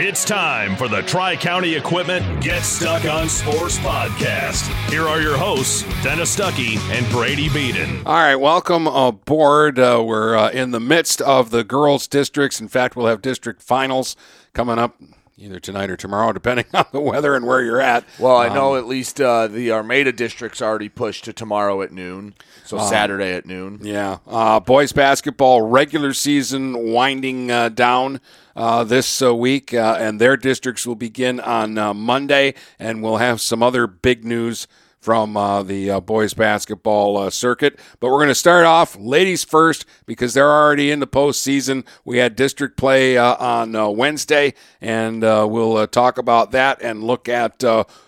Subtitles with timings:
[0.00, 4.68] It's time for the Tri County Equipment Get Stuck on Sports podcast.
[4.88, 8.06] Here are your hosts, Dennis Stuckey and Brady Beaton.
[8.06, 9.80] All right, welcome aboard.
[9.80, 12.60] Uh, we're uh, in the midst of the girls' districts.
[12.60, 14.14] In fact, we'll have district finals
[14.52, 14.94] coming up
[15.38, 18.04] either tonight or tomorrow, depending on the weather and where you're at.
[18.18, 22.34] Well, I know at least uh, the Armada district's already pushed to tomorrow at noon,
[22.64, 23.78] so Saturday at noon.
[23.82, 28.20] Yeah, uh, boys basketball regular season winding uh, down
[28.56, 33.18] uh, this uh, week, uh, and their districts will begin on uh, Monday, and we'll
[33.18, 34.66] have some other big news
[35.00, 37.78] from uh, the uh, boys basketball uh, circuit.
[38.00, 41.86] But we're going to start off ladies first because they're already in the postseason.
[42.04, 47.02] We had district play uh, on uh, Wednesday, and uh, we'll talk about that and
[47.02, 47.62] look at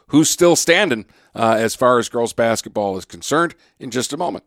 [0.09, 4.45] who's still standing as far as girls basketball is concerned in just a moment.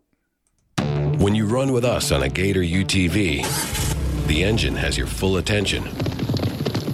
[1.19, 5.83] When you run with us on a Gator UTV, the engine has your full attention.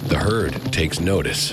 [0.06, 1.52] The herd takes notice.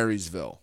[0.00, 0.62] Marysville.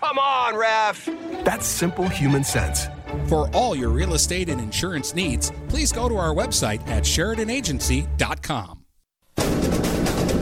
[0.00, 1.08] come on, ref!
[1.44, 2.86] That's simple human sense.
[3.28, 8.82] For all your real estate and insurance needs, please go to our website at SheridanAgency.com.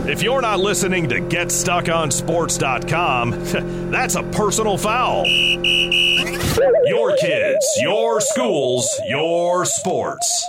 [0.06, 3.30] If you're not listening to GetStuckOnSports.com,
[3.90, 5.24] that's a personal foul.
[5.26, 10.46] Your kids, your schools, your sports.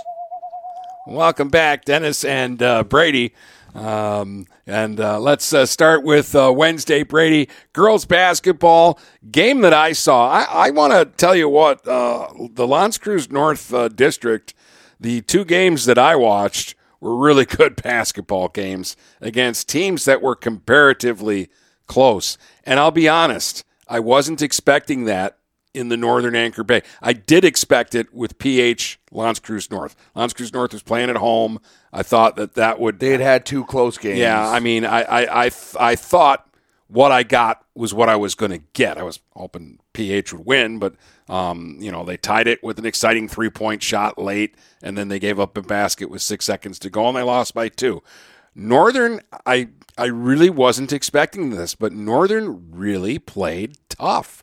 [1.06, 3.32] Welcome back, Dennis and uh, Brady.
[3.76, 7.48] Um, and uh, let's uh, start with uh, Wednesday, Brady.
[7.72, 8.98] Girls basketball
[9.30, 10.30] game that I saw.
[10.30, 14.54] I, I want to tell you what, uh, the L'Anse Creuse North uh, District,
[14.98, 20.34] the two games that I watched were really good basketball games against teams that were
[20.34, 21.48] comparatively
[21.86, 22.38] close.
[22.64, 25.38] And I'll be honest, I wasn't expecting that
[25.76, 26.82] in the Northern Anchor Bay.
[27.02, 29.94] I did expect it with PH L'Anse Creuse North.
[30.14, 31.60] L'Anse Creuse North was playing at home.
[31.92, 32.98] I thought that that would.
[32.98, 34.18] They had had two close games.
[34.18, 36.48] Yeah, I mean, I I I, I thought
[36.88, 38.96] what I got was what I was going to get.
[38.96, 40.94] I was hoping PH would win, but
[41.28, 45.08] um, you know they tied it with an exciting three point shot late, and then
[45.08, 48.02] they gave up a basket with six seconds to go, and they lost by two.
[48.54, 49.68] Northern, I
[49.98, 54.42] I really wasn't expecting this, but Northern really played tough.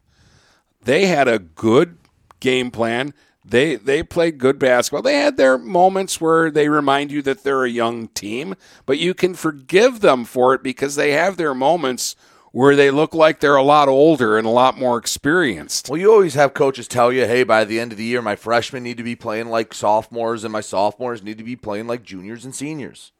[0.85, 1.97] They had a good
[2.39, 3.13] game plan.
[3.45, 5.01] They they played good basketball.
[5.01, 9.13] They had their moments where they remind you that they're a young team, but you
[9.13, 12.15] can forgive them for it because they have their moments
[12.53, 15.89] where they look like they're a lot older and a lot more experienced.
[15.89, 18.35] Well, you always have coaches tell you, hey, by the end of the year, my
[18.35, 22.03] freshmen need to be playing like sophomores, and my sophomores need to be playing like
[22.03, 23.11] juniors and seniors.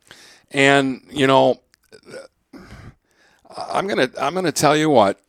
[0.51, 1.61] And you know,
[3.57, 5.19] I'm gonna I'm gonna tell you what,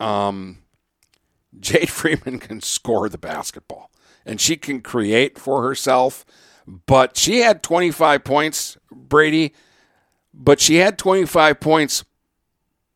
[0.00, 0.58] um,
[1.60, 3.90] Jade Freeman can score the basketball,
[4.26, 6.24] and she can create for herself.
[6.66, 9.54] But she had 25 points, Brady.
[10.32, 12.04] But she had 25 points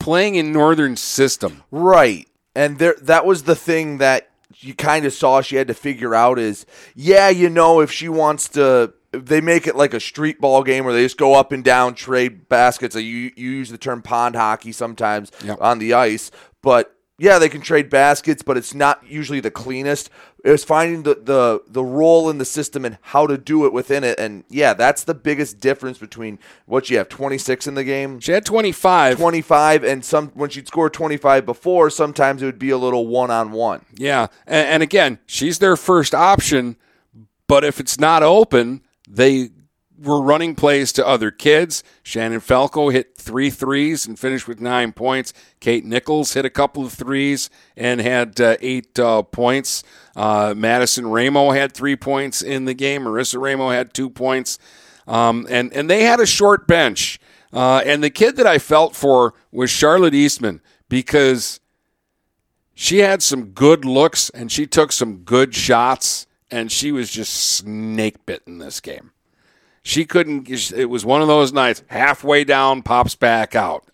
[0.00, 1.62] playing in Northern system.
[1.70, 2.26] Right.
[2.54, 6.14] And there that was the thing that you kind of saw she had to figure
[6.14, 6.66] out is
[6.96, 10.84] yeah, you know, if she wants to they make it like a street ball game
[10.84, 12.96] where they just go up and down, trade baskets.
[12.96, 15.58] You, you use the term pond hockey sometimes Yep.
[15.60, 16.30] on the ice,
[16.62, 20.08] but yeah, they can trade baskets, but it's not usually the cleanest.
[20.44, 24.04] It's finding the, the the role in the system and how to do it within
[24.04, 24.20] it.
[24.20, 28.30] And yeah, that's the biggest difference between what you have 26 in the game, She
[28.30, 29.18] had 25.
[29.18, 33.32] 25, and some when she'd score 25 before, sometimes it would be a little one
[33.32, 33.84] on one.
[33.96, 36.76] Yeah, and, and again, she's their first option,
[37.48, 39.50] but if it's not open, they
[40.00, 41.82] were running plays to other kids.
[42.02, 45.32] Shannon Falco hit three threes and finished with nine points.
[45.60, 49.82] Kate Nichols hit a couple of threes and had uh, eight uh, points.
[50.14, 53.04] Uh, Madison Ramo had three points in the game.
[53.04, 54.58] Marissa Ramo had two points.
[55.06, 57.18] Um, and, and they had a short bench.
[57.52, 61.60] Uh, and the kid that I felt for was Charlotte Eastman because
[62.74, 67.32] she had some good looks and she took some good shots and she was just
[67.34, 69.12] snake bitten this game.
[69.88, 73.86] She couldn't, it was one of those nights, halfway down, pops back out,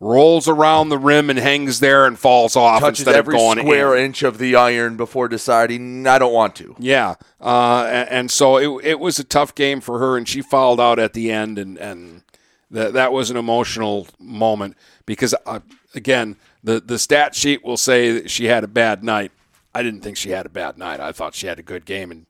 [0.00, 3.58] rolls around the rim and hangs there and falls off Touches instead every of going
[3.60, 4.06] square in.
[4.06, 6.74] inch of the iron before deciding I don't want to.
[6.80, 10.42] Yeah, uh, and, and so it, it was a tough game for her, and she
[10.42, 12.22] fouled out at the end, and and
[12.72, 14.76] that that was an emotional moment
[15.06, 15.60] because uh,
[15.94, 19.30] again, the the stat sheet will say that she had a bad night.
[19.72, 20.98] I didn't think she had a bad night.
[20.98, 22.26] I thought she had a good game, and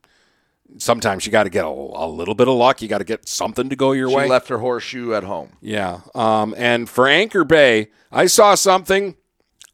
[0.77, 2.81] sometimes you got to get a, a little bit of luck.
[2.81, 4.27] You got to get something to go your She way.
[4.27, 5.49] left her horseshoe at home.
[5.61, 6.01] Yeah.
[6.15, 9.15] Um, and for Anchor Bay, I saw something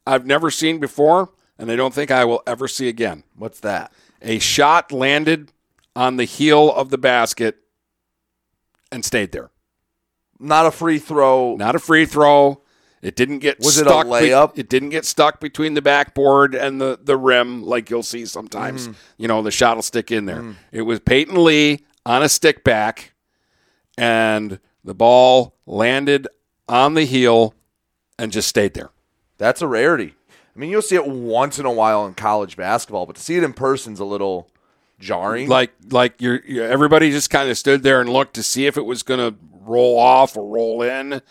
[0.08, 3.24] I've never seen before, and I don't think I will ever see again.
[3.36, 3.92] What's that?
[4.22, 5.52] A shot landed
[5.96, 7.58] on the heel of the basket
[8.92, 9.52] and stayed there.
[10.40, 11.56] Not a free throw.
[11.56, 12.62] Not a free throw.
[13.06, 14.06] It didn't get Was it a stuck.
[14.06, 14.58] be- layup?
[14.58, 18.88] it didn't get stuck between the backboard and the, the rim like you'll see sometimes.
[18.88, 18.96] Mm.
[19.18, 20.56] You know, the shot will stick in there.
[20.72, 23.14] It was Peyton Lee on a stick back,
[23.98, 26.28] and the ball landed
[26.68, 27.54] on the heel
[28.18, 28.90] and just stayed there.
[29.38, 30.16] That's a rarity.
[30.56, 33.36] I mean, you'll see it once in a while in college basketball, but to see
[33.36, 34.50] it in person's a little
[35.00, 35.48] jarring.
[35.50, 38.78] Like like you're, you everybody just kind of stood there and looked to see if
[38.78, 41.22] it was going to roll off or roll in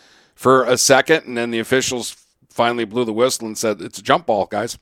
[0.44, 2.14] for a second, and then the officials
[2.50, 4.78] finally blew the whistle and said it's a jump ball, guys.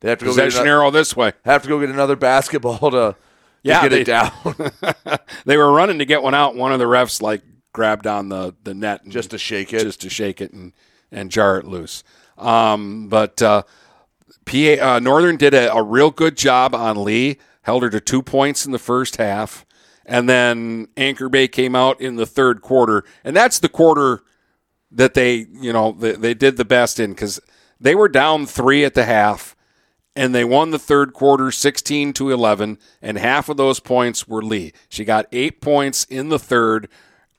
[0.00, 1.32] they have to go get Possession another, arrow this way.
[1.46, 3.16] have to go get another basketball to, to
[3.62, 4.30] Yeah, get they- it down.
[5.46, 6.54] they were running to get one out.
[6.54, 7.40] One of the refs like
[7.72, 9.80] grabbed on the, the net and Just to shake it?
[9.84, 10.74] just to shake it and,
[11.10, 12.04] and jar it loose.
[12.36, 13.62] Um, but uh,
[14.44, 17.38] PA uh, Northern did a, a real good job on Lee.
[17.62, 19.64] Held her to two points in the first half,
[20.04, 24.22] and then Anchor Bay came out in the third quarter, and that's the quarter
[24.94, 27.40] that they you know they, they did the best in because
[27.80, 29.54] they were down three at the half
[30.16, 34.42] and they won the third quarter 16 to 11 and half of those points were
[34.42, 34.72] lee.
[34.88, 36.88] She got eight points in the third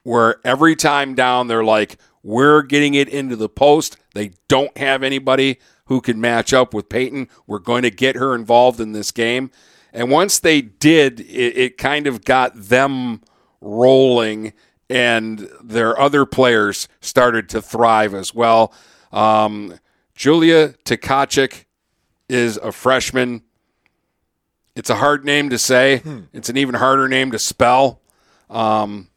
[0.02, 3.96] where every time down they're like we're getting it into the post.
[4.14, 7.28] They don't have anybody who can match up with peyton.
[7.46, 9.52] We're going to get her involved in this game.
[9.92, 13.22] And once they did it, it kind of got them
[13.60, 14.52] rolling
[14.88, 18.72] and their other players started to thrive as well
[19.12, 19.74] um,
[20.14, 21.64] julia Tkachuk
[22.28, 23.42] is a freshman.
[24.74, 25.98] It's a hard name to say.
[25.98, 26.20] Hmm.
[26.32, 28.00] It's an even harder name to spell.
[28.50, 29.08] Um,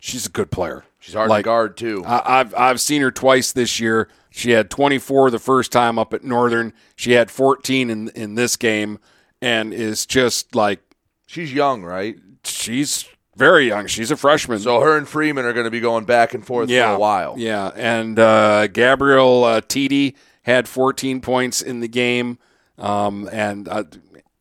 [0.00, 0.84] she's a good player.
[0.98, 2.02] She's hard Like, to guard too.
[2.06, 4.08] I, I've I've seen her twice this year.
[4.30, 6.72] She had 24 the first time up at Northern.
[6.96, 8.98] She had 14 in in this game,
[9.42, 10.80] and is just like
[11.26, 12.16] She's young, right?
[12.44, 13.86] she's very young.
[13.86, 14.58] She's a freshman.
[14.58, 16.98] So her and Freeman are going to be going back and forth yeah, for a
[16.98, 17.34] while.
[17.36, 22.38] Yeah, and uh, Gabriel uh, Titi had 14 points in the game,
[22.78, 23.84] um, and uh,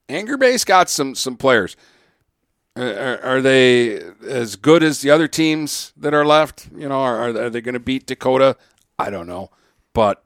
[0.09, 1.75] Anchor Bay got some some players.
[2.75, 6.69] Are, are they as good as the other teams that are left?
[6.75, 8.57] You know, are, are they going to beat Dakota?
[8.97, 9.51] I don't know,
[9.93, 10.23] but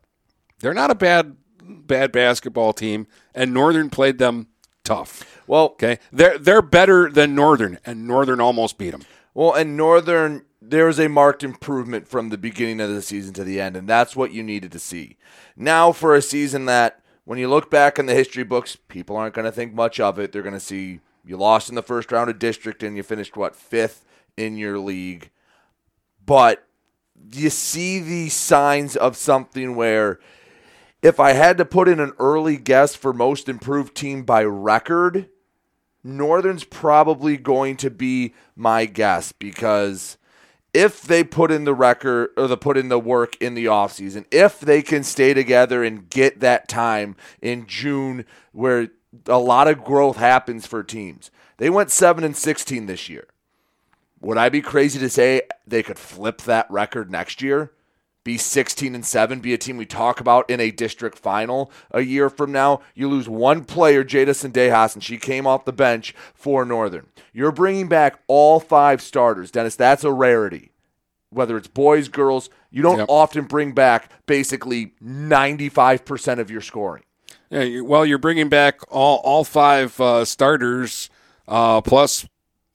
[0.59, 4.47] they're not a bad bad basketball team, and Northern played them
[4.83, 5.36] tough.
[5.47, 9.03] Well, Okay, they're they're better than Northern, and Northern almost beat them.
[9.33, 13.43] Well, and Northern, there was a marked improvement from the beginning of the season to
[13.43, 15.17] the end, and that's what you needed to see.
[15.55, 19.35] Now, for a season that, when you look back in the history books, people aren't
[19.35, 20.31] going to think much of it.
[20.31, 23.37] They're going to see you lost in the first round of district and you finished,
[23.37, 24.05] what, fifth
[24.37, 25.29] in your league.
[26.25, 26.65] But
[27.33, 30.19] you see the signs of something where
[31.01, 35.29] if I had to put in an early guess for most improved team by record,
[36.07, 40.17] Northern's probably going to be my guess because
[40.73, 44.25] if they put in the record or the put in the work in the offseason,
[44.31, 48.89] if they can stay together and get that time in June where
[49.25, 51.31] a lot of growth happens for teams.
[51.57, 53.27] They went 7 and 16 this year.
[54.21, 57.71] Would I be crazy to say they could flip that record next year?
[58.27, 62.01] Be 16 and 7, be a team we talk about in a district final a
[62.01, 62.81] year from now.
[62.93, 67.07] You lose one player, Jadison Sendejas, and she came off the bench for Northern.
[67.31, 69.49] You're bringing back all five starters.
[69.49, 70.71] Dennis, that's a rarity.
[71.29, 73.07] Whether it's boys, girls, you don't Yep.
[73.07, 77.03] often bring back basically 95% of your scoring.
[77.49, 81.09] Yeah, well, you're bringing back all all five uh, starters
[81.47, 82.27] uh, plus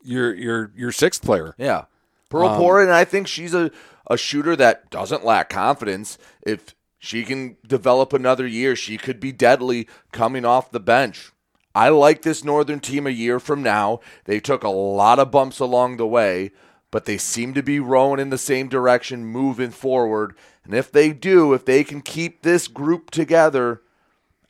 [0.03, 1.55] your your your sixth player.
[1.59, 1.85] Yeah.
[2.31, 3.71] Pearl Pora, and I think she's a,
[4.13, 6.19] a shooter that doesn't lack confidence.
[6.43, 11.33] If she can develop another year, she could be deadly coming off the bench.
[11.75, 14.01] I like this Northern team a year from now.
[14.27, 16.51] They took a lot of bumps along the way,
[16.91, 20.37] but they seem to be rowing in the same direction, moving forward.
[20.65, 23.81] And if they do, if they can keep this group together,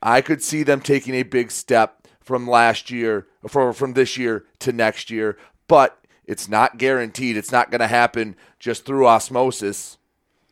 [0.01, 4.45] I could see them taking a big step from last year, for, from this year
[4.59, 5.37] to next year.
[5.69, 7.37] But it's not guaranteed.
[7.37, 9.97] It's not going to happen just through osmosis.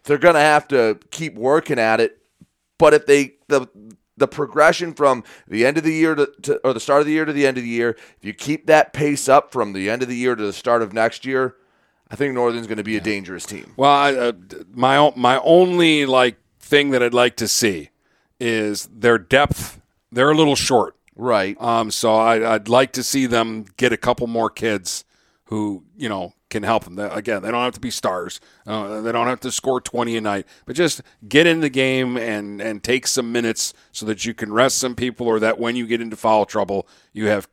[0.03, 2.17] They're going to have to keep working at it.
[2.77, 3.67] But if they the
[4.17, 7.13] the progression from the end of the year to, to or the start of the
[7.13, 9.89] year to the end of the year, if you keep that pace up from the
[9.89, 11.55] end of the year to the start of next year,
[12.09, 13.73] I think Northern's going to be a dangerous team.
[13.77, 14.31] Well, I, uh,
[14.73, 17.89] my my only like thing that I'd like to see
[18.39, 19.79] is their depth.
[20.11, 21.55] They're a little short, Right.
[21.61, 25.05] um, so I, I'd like to see them get a couple more kids
[25.51, 26.97] who you know can help them.
[26.97, 28.39] Again, they don't have to be stars.
[28.65, 32.17] Uh, they don't have to score twenty a night, but just get in the game
[32.17, 35.75] and and take some minutes so that you can rest some people, or that when
[35.75, 37.47] you get into foul trouble, you have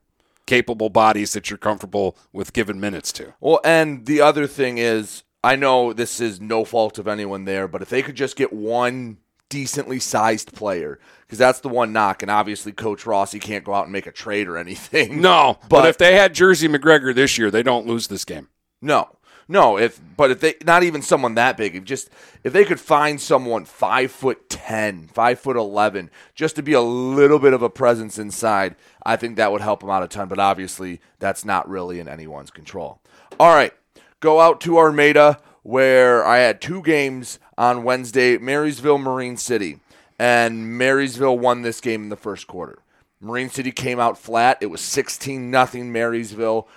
[0.47, 3.35] capable bodies that you're comfortable with giving minutes to.
[3.41, 7.69] Well, and the other thing is, I know this is no fault of anyone there,
[7.69, 12.23] but if they could just get one decently sized player, because that's the one knock,
[12.23, 15.21] and obviously Coach Rossi can't go out and make a trade or anything.
[15.21, 18.49] No, but, But- if they had Jersey McGregor this year, they don't lose this game.
[18.81, 19.09] No,
[19.49, 19.77] no.
[19.79, 22.11] If but if they not even someone that big, if just
[22.45, 26.81] if they could find someone five foot ten, five foot eleven, just to be a
[26.81, 30.29] little bit of a presence inside, I think that would help them out a ton.
[30.29, 33.01] But obviously, that's not really in anyone's control.
[33.41, 33.73] All right,
[34.21, 39.81] go out to Armada where I had two games on Wednesday: Marysville, Marine City,
[40.19, 42.79] and Marysville won this game in the first quarter.
[43.21, 44.59] Marine City came out flat.
[44.61, 46.69] It was 16 nothing Marysville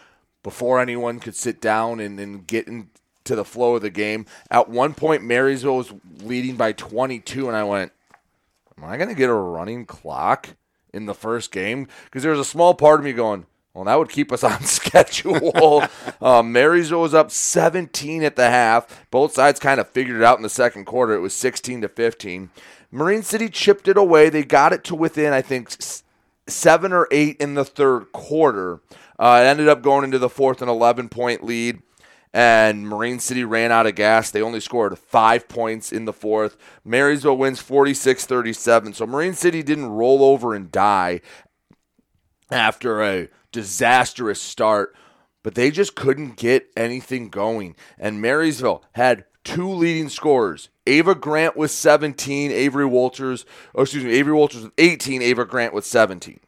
[0.44, 4.26] before anyone could sit down and, and get into the flow of the game.
[4.50, 7.92] At one point, Marysville was leading by 22, and I went,
[8.78, 10.50] Am I going to get a running clock
[10.92, 11.88] in the first game?
[12.06, 14.62] Because there was a small part of me going, Well, that would keep us on
[14.64, 15.84] schedule.
[16.22, 19.06] um, Marysville was up 17 at the half.
[19.12, 21.14] Both sides kind of figured it out in the second quarter.
[21.14, 22.50] It was 16 to 15.
[22.92, 24.30] Marine City chipped it away.
[24.30, 25.70] They got it to within, I think,
[26.48, 28.82] seven or eight in the third quarter.
[29.18, 31.82] Uh, it ended up going into the fourth, an 11 point lead,
[32.34, 34.32] and Marine City ran out of gas.
[34.32, 36.58] They only scored five points in the fourth.
[36.84, 38.94] Marysville wins 46 37.
[38.94, 41.22] So Marine City didn't roll over and die
[42.50, 44.96] after a disastrous start,
[45.44, 47.76] but they just couldn't get anything going.
[47.98, 50.70] And Marysville had two leading scorers.
[50.88, 55.74] Ava Grant with 17, Avery Walters, or excuse me, Avery Walters with 18, Ava Grant
[55.74, 56.40] with 17.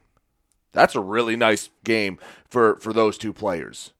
[0.72, 2.18] That's a really nice game
[2.48, 3.92] for, for those two players.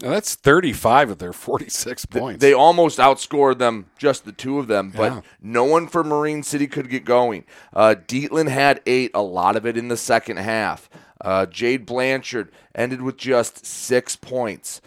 [0.00, 2.40] Now, that's 35 of their 46 points.
[2.40, 5.20] They almost outscored them, just the two of them, but Yeah.
[5.42, 7.44] no one from Marine City could get going.
[7.74, 10.88] Uh, Dietland had eight, a lot of it in the second half.
[11.20, 14.80] Uh, Jade Blanchard ended with just six points.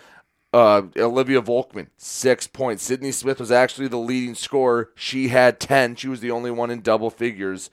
[0.53, 2.83] Uh, Olivia Volkman, six points.
[2.83, 4.91] Sydney Smith was actually the leading scorer.
[4.95, 5.95] She had 10.
[5.95, 7.69] She was the only one in double figures.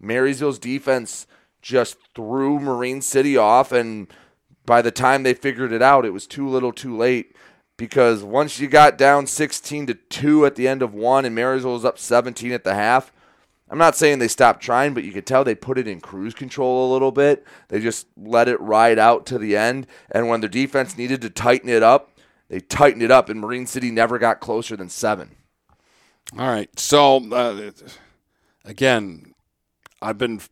[0.00, 1.26] Marysville's defense
[1.60, 4.08] just threw Marine City off, and
[4.66, 7.36] by the time they figured it out, it was too little too late
[7.76, 11.72] because once you got down 16 to 2 at the end of one and Marysville
[11.72, 13.12] was up 17 at the half,
[13.72, 16.34] I'm not saying they stopped trying, but you could tell they put it in cruise
[16.34, 17.46] control a little bit.
[17.68, 19.86] They just let it ride out to the end.
[20.10, 22.10] And when their defense needed to tighten it up,
[22.50, 25.36] they tightened it up, and Marine City never got closer than seven.
[26.38, 26.68] All right.
[26.78, 27.70] So, uh,
[28.66, 29.32] again,
[30.02, 30.42] I've been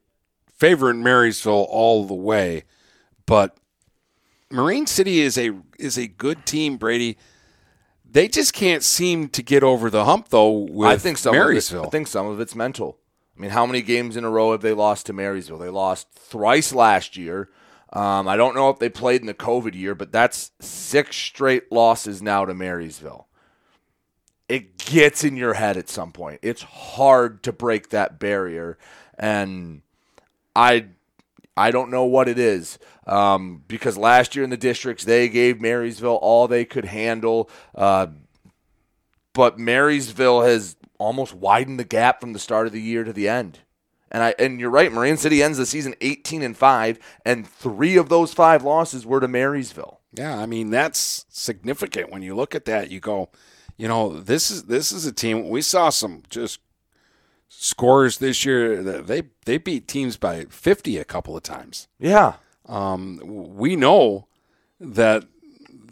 [0.57, 2.65] favoring Marysville all the way,
[3.27, 3.55] but
[4.51, 7.19] Marine City is a is a good team, Brady.
[8.11, 11.85] They just can't seem to get over the hump though with I think some Marysville.
[11.85, 12.97] It, I think some of it's mental.
[13.41, 15.57] I mean, how many games in a row have they lost to Marysville?
[15.57, 17.49] They lost thrice last year.
[17.91, 21.73] Um, I don't know if they played in the COVID year, but that's six straight
[21.73, 23.29] losses now to Marysville.
[24.47, 26.41] It gets in your head at some point.
[26.43, 28.77] It's hard to break that barrier,
[29.19, 29.81] and
[30.55, 30.89] I
[31.57, 35.63] I don't know what it is um, because last year in the districts they gave
[35.63, 38.09] Marysville all they could handle, uh,
[39.33, 43.29] but Marysville has almost widened the gap from the start of the year to the
[43.29, 43.61] end.
[44.13, 47.97] And I and you're right, Marine City ends the season 18 and 5 and 3
[47.97, 50.01] of those 5 losses were to Marysville.
[50.13, 52.91] Yeah, I mean that's significant when you look at that.
[52.91, 53.31] You go,
[53.77, 56.61] you know, this is this is a team we saw some just
[57.49, 58.83] scores this year.
[58.83, 61.89] They they beat teams by 50 a couple of times.
[61.99, 62.35] Yeah.
[62.67, 64.27] Um, we know
[64.81, 65.25] that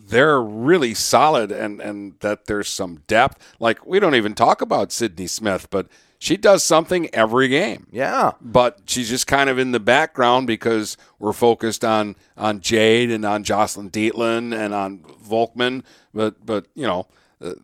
[0.09, 3.55] they're really solid and and that there's some depth.
[3.61, 5.89] Like we don't even talk about Sydney Smith, but
[6.19, 7.87] she does something every game.
[7.93, 8.33] Yeah.
[8.41, 13.25] But she's just kind of in the background because we're focused on on Jade and
[13.25, 15.85] on Jocelyn Dietland and on Volkman.
[16.13, 17.07] But but you know
[17.41, 17.55] uh,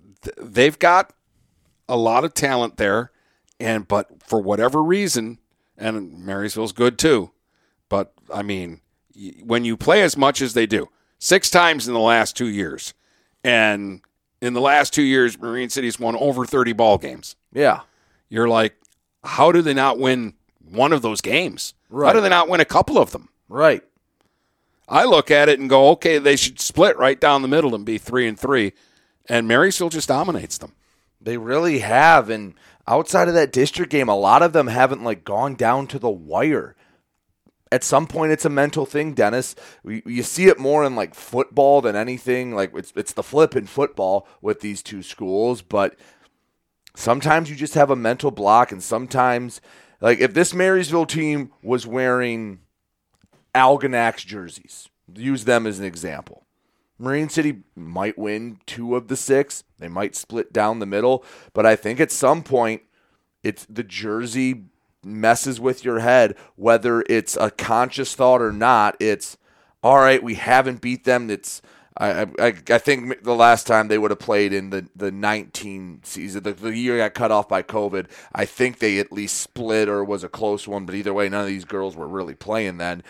[0.40, 1.12] they've got
[1.88, 3.10] a lot of talent there,
[3.58, 5.38] and but for whatever reason,
[5.76, 7.32] and Marysville's good too.
[7.88, 8.80] But I mean,
[9.42, 10.88] when you play as much as they do,
[11.24, 12.94] six times in the last two years,
[13.42, 14.00] and
[14.40, 17.36] in the last two years, Marine City's won over thirty ball games.
[17.52, 17.80] Yeah
[18.34, 18.74] you're like,
[19.22, 20.34] how do they not win
[20.68, 21.72] one of those games?
[21.88, 22.08] Right.
[22.08, 23.28] How do they not win a couple of them?
[23.48, 23.82] Right.
[24.88, 27.86] I look at it and go, okay, they should split right down the middle and
[27.86, 28.72] be three and three,
[29.28, 30.72] and Marysville just dominates them.
[31.20, 32.54] They really have, and
[32.86, 36.10] outside of that district game, a lot of them haven't like gone down to the
[36.10, 36.74] wire.
[37.72, 39.56] At some point, it's a mental thing, Dennis.
[39.82, 42.54] We, you see it more in like football than anything.
[42.54, 45.96] Like it's it's the flip in football with these two schools, but
[46.96, 49.60] Sometimes you just have a mental block, and sometimes,
[50.00, 52.60] like if this Marysville team was wearing
[53.54, 56.46] Algonac jerseys, use them as an example.
[56.96, 59.64] Marine City might win two of the six.
[59.78, 62.82] They might split down the middle, but I think at some point,
[63.42, 64.66] it's the jersey
[65.04, 68.96] messes with your head, whether it's a conscious thought or not.
[69.00, 69.36] It's
[69.82, 70.22] all right.
[70.22, 71.30] We haven't beat them.
[71.30, 71.60] It's
[71.96, 76.00] I, I, I think the last time they would have played in the, the 19
[76.02, 79.88] season, the, the year got cut off by COVID, I think they at least split
[79.88, 80.86] or was a close one.
[80.86, 83.04] But either way, none of these girls were really playing then.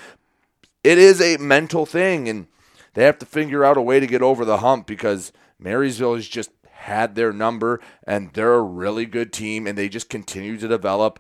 [0.83, 2.47] It is a mental thing, and
[2.93, 6.29] they have to figure out a way to get over the hump because Marysville has
[6.29, 10.69] just had their number, and they're a really good team, and they just continue to
[10.69, 11.19] develop.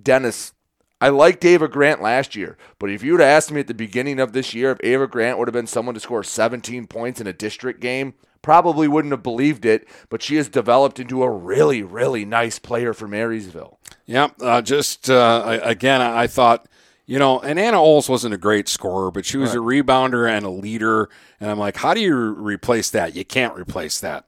[0.00, 0.52] Dennis,
[1.00, 3.74] I liked Ava Grant last year, but if you would have asked me at the
[3.74, 7.20] beginning of this year if Ava Grant would have been someone to score 17 points
[7.20, 9.88] in a district game, probably wouldn't have believed it.
[10.10, 13.78] But she has developed into a really, really nice player for Marysville.
[14.06, 16.68] Yeah, uh, just uh, again, I thought.
[17.04, 19.58] You know, and Anna Oles wasn't a great scorer, but she was right.
[19.58, 21.10] a rebounder and a leader.
[21.40, 23.16] And I'm like, how do you replace that?
[23.16, 24.24] You can't replace that.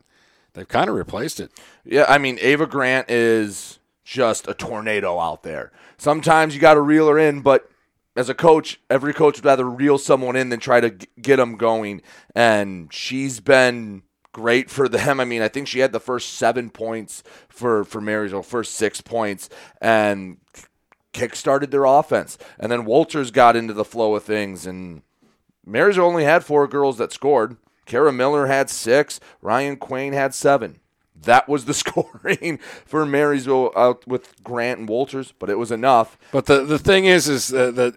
[0.55, 1.53] They've kind of replaced it.
[1.85, 6.81] Yeah, I mean, Ava Grant is just a tornado out there sometimes you got to
[6.81, 7.69] reel her in, but
[8.17, 10.91] as a coach, every coach would rather reel someone in than try to
[11.21, 12.03] get them going.
[12.35, 15.19] And she's been great for them.
[15.21, 19.01] I mean, I think she had the first seven points for for Marysville, first six
[19.01, 19.49] points,
[19.81, 20.39] and
[21.13, 22.39] kick-started their offense.
[22.59, 25.03] And then Walters got into the flow of things, and
[25.65, 27.57] Marysville only had four girls that scored.
[27.87, 29.21] Kara Miller had six.
[29.43, 30.81] Ryan Quain had seven.
[31.15, 36.19] That was the scoring for Marysville out with Grant and Walters, but it was enough.
[36.33, 37.95] But the the thing is, is that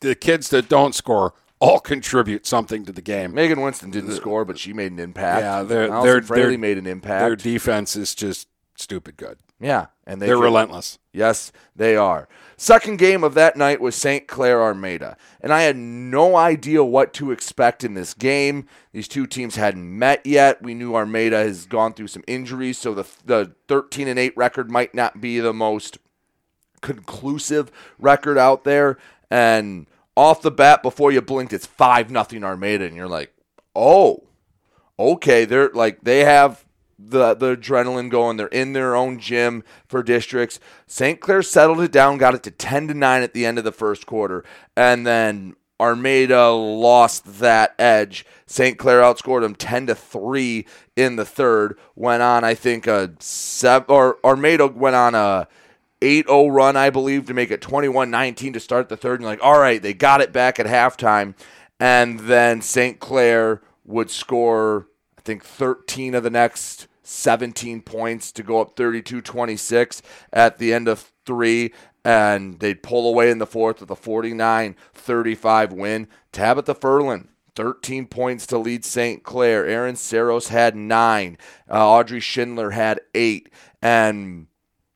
[0.00, 3.32] the kids that don't score all contribute something to the game.
[3.34, 5.42] Megan Winston didn't the, score, but she made an impact.
[5.42, 7.20] Yeah, they're, they're, they're made an impact.
[7.20, 9.38] Their defense is just stupid good.
[9.64, 10.98] Yeah, and they They're can- relentless.
[11.12, 12.28] Yes, they are.
[12.58, 14.28] Second game of that night was St.
[14.28, 18.66] Clair Armada, and I had no idea what to expect in this game.
[18.92, 20.62] These two teams hadn't met yet.
[20.62, 24.70] We knew Armada has gone through some injuries, so the the 13 and 8 record
[24.70, 25.96] might not be the most
[26.82, 28.98] conclusive record out there.
[29.30, 33.32] And off the bat, before you blinked, it's five nothing Armada, and you're like,
[33.74, 34.24] oh,
[34.98, 35.44] okay.
[35.44, 36.64] They're like they have
[37.10, 38.36] the the adrenaline going.
[38.36, 40.60] They're in their own gym for districts.
[40.86, 41.20] St.
[41.20, 43.72] Clair settled it down, got it to ten to nine at the end of the
[43.72, 44.44] first quarter,
[44.76, 48.24] and then Armada lost that edge.
[48.46, 48.78] St.
[48.78, 51.78] Clair outscored them ten to three in the third.
[51.94, 55.48] Went on, I think, a seven or Armada went on a
[56.00, 59.20] 8-0 run, I believe, to make it 21-19 to start the third.
[59.20, 61.34] And like, all right, they got it back at halftime,
[61.80, 63.00] and then St.
[63.00, 64.88] Clair would score,
[65.18, 70.88] I think, 13 of the next 17 points to go up 32-26 at the end
[70.88, 71.72] of three,
[72.04, 76.08] and they'd pull away in the fourth with a 49-35 win.
[76.32, 79.22] Tabitha Furlan 13 points to lead St.
[79.22, 79.64] Clair.
[79.66, 81.38] Aaron Saros had nine.
[81.70, 83.48] Uh, Audrey Schindler had eight.
[83.80, 84.48] And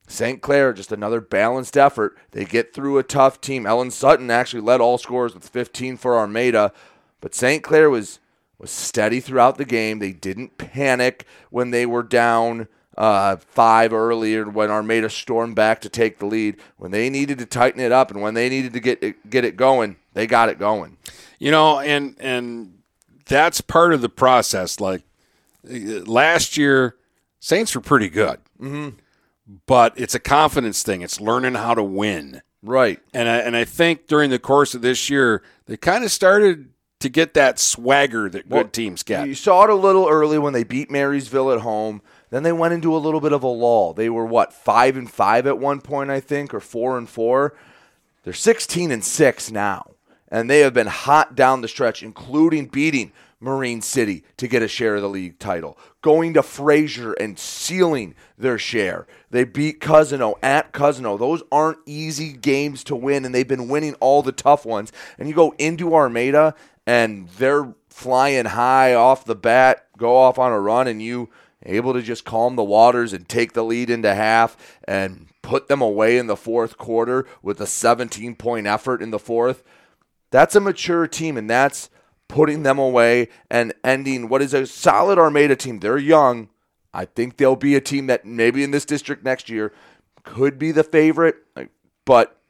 [0.09, 0.41] St.
[0.41, 2.17] Clair, just another balanced effort.
[2.33, 3.67] They get through a tough team.
[3.67, 6.73] Ellen Sutton actually led all scorers with 15 for Armada,
[7.21, 7.63] but St.
[7.63, 8.19] Clair was
[8.59, 9.99] was steady throughout the game.
[9.99, 15.89] They didn't panic when they were down uh, five earlier when Armada stormed back to
[15.89, 16.57] take the lead.
[16.77, 19.45] When they needed to tighten it up and when they needed to get it, get
[19.45, 20.97] it going, they got it going.
[21.39, 22.79] You know, and and
[23.27, 24.81] that's part of the process.
[24.81, 25.03] Like
[25.63, 26.97] last year,
[27.39, 28.97] Saints were pretty good, mm-hmm.
[29.67, 31.03] but it's a confidence thing.
[31.03, 32.99] It's learning how to win, Right.
[33.15, 36.71] and I, and I think during the course of this year, they kind of started
[37.01, 39.27] to get that swagger that good Well, teams get.
[39.29, 42.03] You saw it a little early when they beat Marysville at home.
[42.31, 43.95] Then they went into a little bit of a lull.
[43.95, 47.55] They were what five and five at one point, I think, or four and four.
[48.25, 49.93] They're sixteen and six now,
[50.29, 54.69] and they have been hot down the stretch, including beating Marine City to get a
[54.69, 59.07] share of the league title, going to Fraser and sealing their share.
[59.31, 61.19] They beat Cousino at Cousino.
[61.19, 64.93] Those aren't easy games to win, and they've been winning all the tough ones.
[65.19, 66.55] And you go into Armada,
[66.89, 71.29] and they're flying high off the bat, go off on a run, and you
[71.67, 75.83] able to just calm the waters and take the lead into half and put them
[75.83, 79.63] away in the fourth quarter with a 17 point effort in the fourth.
[80.31, 81.91] That's a mature team, and that's
[82.27, 85.81] putting them away and ending what is a solid Armada team.
[85.81, 86.49] They're young.
[86.95, 89.75] I think they'll be a team that maybe in this district next year
[90.25, 91.37] could be the favorite,
[92.07, 92.41] but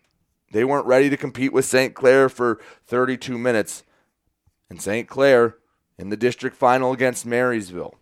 [0.53, 1.93] they weren't ready to compete with St.
[1.93, 3.83] Clair for 32 minutes.
[4.71, 5.09] And St.
[5.09, 5.57] Clair
[5.99, 7.95] in the district final against Marysville.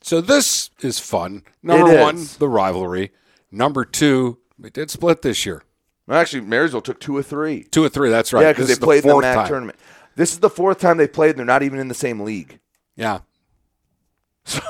[0.00, 1.42] So this is fun.
[1.62, 2.36] Number It one, is.
[2.36, 3.12] the rivalry.
[3.50, 5.62] Number two, we did split this year.
[6.06, 7.64] Well, Actually, Marysville took two or three.
[7.64, 8.10] Two or three.
[8.10, 8.42] That's right.
[8.42, 9.48] Yeah, because they played in the MAC time.
[9.48, 9.78] tournament.
[10.16, 12.58] This is the fourth time they played, and they're not even in the same league.
[12.96, 13.20] Yeah,
[14.44, 14.60] So,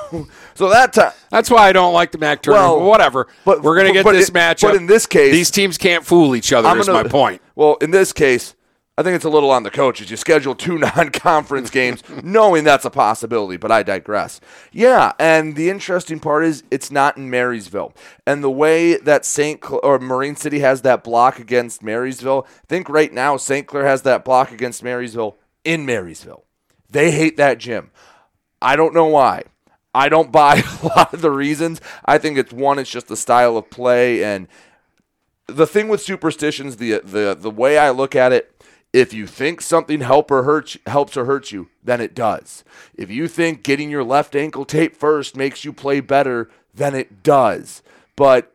[0.54, 2.76] so that time, that's why I don't like the MAC tournament.
[2.80, 3.26] Well, whatever.
[3.44, 4.62] but- we're gonna get but this it- matchup.
[4.62, 6.68] but in this case- these teams can't fool each other.
[6.68, 7.40] I'm is gonna- my point.
[7.54, 8.54] Well, in this case,
[8.98, 10.10] I think it's a little on the coaches.
[10.10, 13.56] You schedule two non-conference games, knowing that's a possibility.
[13.56, 14.40] But I digress.
[14.70, 17.94] Yeah, and the interesting part is it's not in Marysville,
[18.26, 22.46] and the way that Saint Cl- or Marine City has that block against Marysville.
[22.46, 26.44] I think right now Saint Clair has that block against Marysville in Marysville.
[26.90, 27.90] They hate that gym.
[28.60, 29.44] I don't know why.
[29.94, 31.80] I don't buy a lot of the reasons.
[32.04, 34.48] I think it's one, it's just the style of play, and
[35.46, 38.61] the thing with superstitions, the the the way I look at it,
[38.92, 42.62] if you think something help or hurts helps or hurts you, then it does.
[42.94, 47.22] If you think getting your left ankle tape first makes you play better, then it
[47.22, 47.82] does.
[48.16, 48.54] But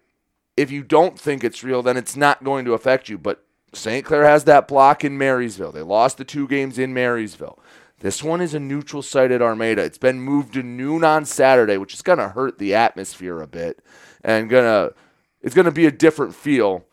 [0.55, 3.17] if you don't think it's real, then it's not going to affect you.
[3.17, 4.05] But St.
[4.05, 5.71] Clair has that block in Marysville.
[5.71, 7.59] They lost the two games in Marysville.
[7.99, 9.83] This one is a neutral site at Armada.
[9.83, 13.47] It's been moved to noon on Saturday, which is going to hurt the atmosphere a
[13.47, 13.79] bit
[14.23, 14.91] and gonna
[15.41, 16.85] it's going to be a different feel.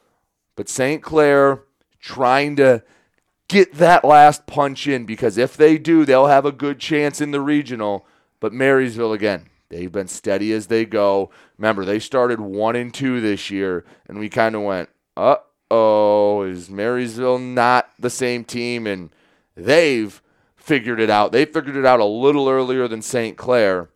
[0.57, 1.03] But St.
[1.03, 1.63] Clair
[2.01, 2.83] trying to
[3.49, 7.31] get that last punch in because if they do, they'll have a good chance in
[7.31, 8.07] the regional.
[8.41, 11.31] But Marysville again, they've been steady as they go.
[11.59, 15.37] Remember, they started one and two this year, and we kind of went, "Uh
[15.71, 19.11] oh, is Marysville not the same team?" And
[19.55, 20.21] they've
[20.57, 21.33] figured it out.
[21.33, 23.37] They figured it out a little earlier than St.
[23.37, 23.91] Clair.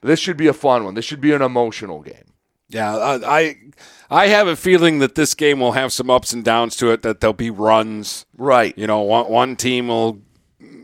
[0.00, 0.94] This should be a fun one.
[0.94, 2.31] This should be an emotional game.
[2.72, 3.56] Yeah, I,
[4.10, 7.02] I have a feeling that this game will have some ups and downs to it.
[7.02, 8.26] That there'll be runs.
[8.36, 8.76] Right.
[8.76, 10.20] You know, one one team will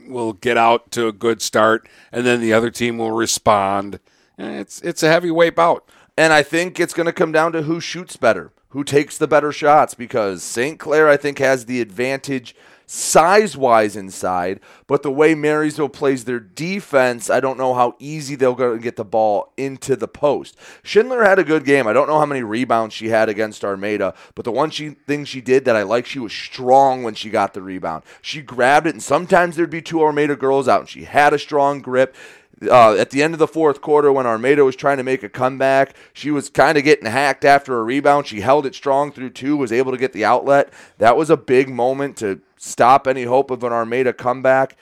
[0.07, 4.01] will get out to a good start, and then the other team will respond.
[4.37, 5.89] And It's it's a heavyweight bout.
[6.17, 9.29] And I think it's going to come down to who shoots better, who takes the
[9.29, 10.79] better shots, because St.
[10.79, 12.57] Clair, I think, has the advantage
[12.91, 18.35] size wise inside, but the way Marysville plays their defense, I don't know how easy
[18.35, 20.57] they'll go and get the ball into the post.
[20.83, 21.87] Schindler had a good game.
[21.87, 25.27] I don't know how many rebounds she had against Armada, but the one she, thing
[25.27, 28.05] she did that I like, she was strong when she got the rebound.
[28.23, 31.39] She grabbed it, and sometimes there'd be two Armada girls out, and she had a
[31.39, 32.17] strong grip.
[32.69, 35.29] Uh, at the end of the fourth quarter, when Armada was trying to make a
[35.29, 38.27] comeback, she was kind of getting hacked after a rebound.
[38.27, 40.73] She held it strong through two, was able to get the outlet.
[40.97, 44.77] That was a big moment to stop any hope of an Armada comeback.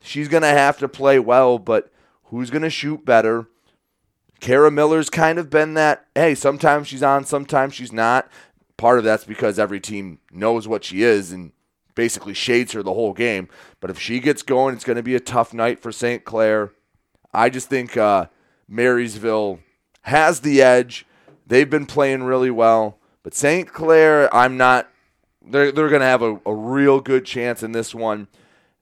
[0.00, 1.92] She's going to have to play well, but
[2.24, 3.48] who's going to shoot better?
[4.40, 8.30] Kara Miller's kind of been that, hey, sometimes she's on, sometimes she's not.
[8.76, 11.52] Part of that's because every team knows what she is and
[11.96, 13.48] basically shades her the whole game.
[13.80, 16.24] But if she gets going, it's going to be a tough night for St.
[16.24, 16.70] Clair.
[17.34, 18.26] I just think uh,
[18.68, 19.58] Marysville
[20.02, 21.04] has the edge.
[21.44, 22.98] They've been playing really well.
[23.24, 23.68] But St.
[23.72, 24.88] Clair, I'm not
[25.50, 28.28] they're they're going to have a, a real good chance in this one.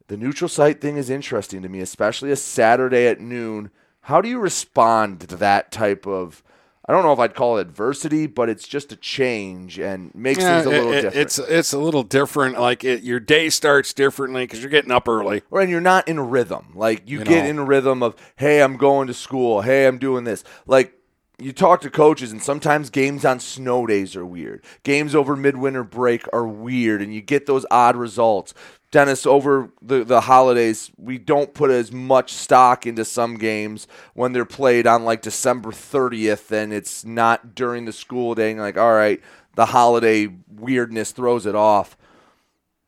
[0.09, 3.71] The neutral site thing is interesting to me, especially a Saturday at noon.
[4.03, 6.43] How do you respond to that type of?
[6.89, 10.39] I don't know if I'd call it adversity, but it's just a change and makes
[10.39, 11.17] Yeah, things a little it- different.
[11.17, 12.61] It's it's a little different.
[12.61, 15.43] Like it, your day starts differently because you're getting up early.
[15.51, 16.69] Or and you're not in rhythm.
[16.77, 17.51] Like you, You get know.
[17.51, 19.63] in rhythm of, hey, I'm going to school.
[19.63, 20.45] Hey, I'm doing this.
[20.65, 20.93] Like
[21.39, 24.65] you talk to coaches, and sometimes games on snow days are weird.
[24.85, 28.55] Games over midwinter break are weird, and you get those odd results.
[28.91, 34.33] Dennis, over the, the holidays, we don't put as much stock into some games when
[34.33, 38.53] they're played on like December 30th and it's not during the school day.
[38.53, 39.21] And like, all right,
[39.55, 41.97] the holiday weirdness throws it off.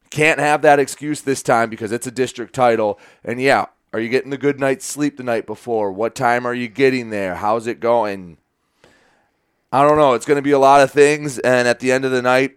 [0.08, 2.98] Can't have that excuse this time because it's a district title.
[3.24, 5.90] And yeah, are you getting the good night's sleep the night before?
[5.92, 7.36] What time are you getting there?
[7.36, 8.38] How's it going?
[9.72, 10.14] I don't know.
[10.14, 11.38] It's going to be a lot of things.
[11.38, 12.56] And at the end of the night,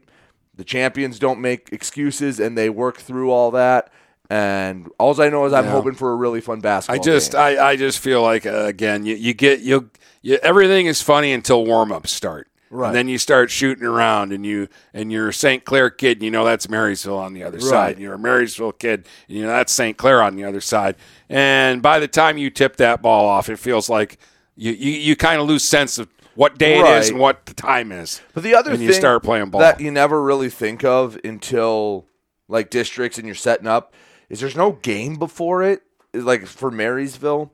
[0.56, 3.92] the champions don't make excuses and they work through all that.
[4.30, 5.72] And all I know is I'm Yeah.
[5.72, 7.02] hoping for a really fun basketball.
[7.02, 7.42] I just game.
[7.42, 9.90] I, I just feel like uh, again you, you get you,
[10.22, 12.48] you everything is funny until warm ups start.
[12.74, 12.88] Right.
[12.88, 15.66] And then you start shooting around and you and you're a St.
[15.66, 17.66] Clair kid and you know that's Marysville on the other Right.
[17.68, 18.00] side.
[18.00, 19.98] You're a Marysville kid and you know that's St.
[19.98, 20.96] Clair on the other side.
[21.30, 24.18] And by the time you tip that ball off, it feels like
[24.56, 27.54] you, you, you kind of lose sense of what day it is and what the
[27.54, 28.22] time is.
[28.34, 29.60] But the other when thing you start playing ball.
[29.60, 32.06] that you never really think of until
[32.48, 33.94] like districts and you're setting up
[34.30, 35.82] is there's no game before it,
[36.14, 37.52] like for Marysville.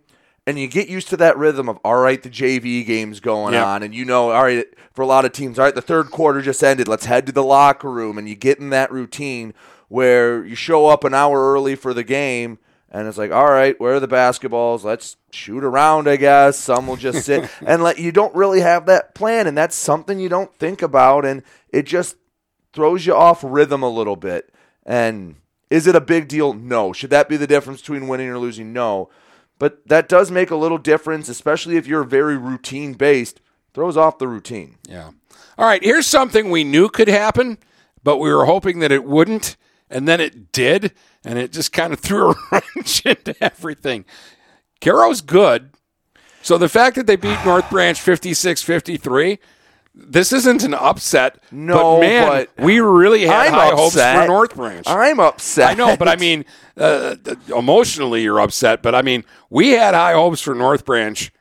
[0.48, 3.66] And you get used to that rhythm of all right, the JV game's going Yep.
[3.66, 6.10] on, and you know, all right, for a lot of teams, all right, the third
[6.10, 6.88] quarter just ended.
[6.88, 9.54] Let's head to the locker room, and you get in that routine
[9.90, 13.78] where you show up an hour early for the game, and it's like, all right,
[13.80, 14.84] where are the basketballs?
[14.86, 16.58] Let's shoot around, I guess.
[16.58, 20.18] Some will just sit, and like you don't really have that plan, and that's something
[20.18, 22.16] you don't think about, and it just
[22.72, 24.50] throws you off rhythm a little bit.
[24.86, 25.36] And
[25.70, 26.54] is it a big deal?
[26.54, 26.94] No.
[26.94, 28.72] Should that be the difference between winning or losing?
[28.72, 29.10] No.
[29.60, 33.42] But that does make a little difference, especially if you're very routine based.
[33.74, 34.78] Throws off the routine.
[34.88, 35.12] Yeah.
[35.58, 35.84] All right.
[35.84, 37.58] Here's something we knew could happen,
[38.04, 39.56] but we were hoping that it wouldn't,
[39.90, 40.94] and then it did,
[41.24, 44.06] and it just kind of threw a wrench into everything.
[44.80, 45.72] Caro's good.
[46.42, 49.40] So the fact that they beat North Branch 56 53,
[49.98, 51.40] this isn't an upset.
[51.52, 54.86] No, but man, but we really had I'm high hopes for North Branch.
[54.88, 55.72] I'm upset.
[55.72, 56.46] I know, but I mean,
[56.78, 57.16] uh,
[57.48, 58.84] emotionally, you're upset.
[58.84, 61.32] But I mean, we had high hopes for North Branch,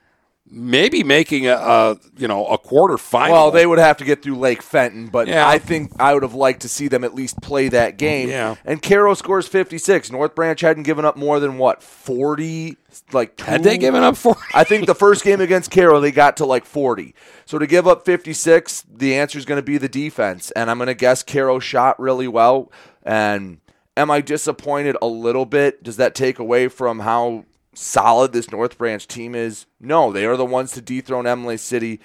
[0.49, 3.33] maybe making a, a you know a quarter final.
[3.35, 5.47] Well, they would have to get through Lake Fenton, but Yeah.
[5.49, 8.29] I think I would have liked to see them at least play that game.
[8.29, 8.55] Yeah.
[8.65, 10.11] And Caro scores 56.
[10.13, 12.77] North Branch hadn't given up more than what 40,
[13.13, 14.37] like had they two- given up for?
[14.55, 17.15] I think the first game against Caro, they got to like 40.
[17.45, 20.51] So to give up 56, the answer is going to be the defense.
[20.53, 22.71] And I'm going to guess Caro shot really well.
[23.03, 23.59] And
[23.97, 25.83] am I disappointed a little bit?
[25.83, 27.45] Does that take away from how
[27.77, 29.67] solid this North Branch team is?
[29.81, 32.01] No, they are the ones to dethrone Imlay City.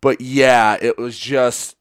[0.00, 1.76] But yeah, it was just.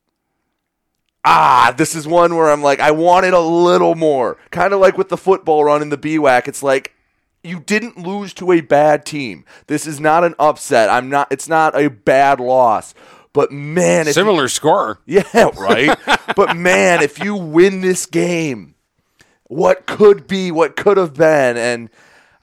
[1.28, 4.38] Ah, this is one where I'm like, I wanted a little more.
[4.52, 6.48] Kind of like with the football run in the BWAC.
[6.48, 6.94] It's like,
[7.44, 9.44] you didn't lose to a bad team.
[9.66, 10.90] This is not an upset.
[10.90, 11.32] I'm not.
[11.32, 12.94] It's not a bad loss.
[13.34, 15.00] But man, if you- Similar score.
[15.06, 15.24] yeah,
[15.58, 15.98] right.
[16.36, 18.76] but man, if you win this game,
[19.46, 21.90] what could be, what could have been, and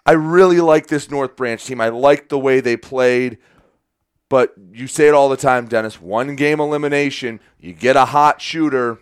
[0.04, 1.80] I really like this North Branch team.
[1.80, 3.38] I like the way they played.
[4.28, 6.00] But you say it all the time, Dennis.
[6.00, 8.98] One game elimination, you get a hot shooter,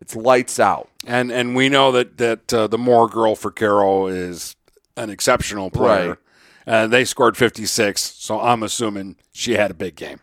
[0.00, 0.90] it's lights out.
[1.06, 4.56] And and we know that that uh, the Moore girl for Caro is
[4.98, 6.08] an exceptional player.
[6.08, 6.18] Right.
[6.66, 10.20] Uh, they scored 56, so I'm assuming she had a big game.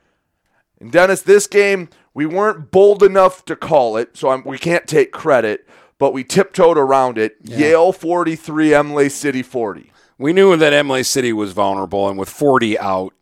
[0.79, 4.87] And Dennis, this game we weren't bold enough to call it, so I'm, we can't
[4.87, 5.67] take credit,
[5.97, 7.37] but we tiptoed around it.
[7.43, 9.91] Yale 43, Imlay City 40.
[10.17, 13.13] We knew that Imlay City was vulnerable, and with 40 out,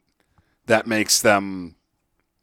[0.65, 1.75] that makes them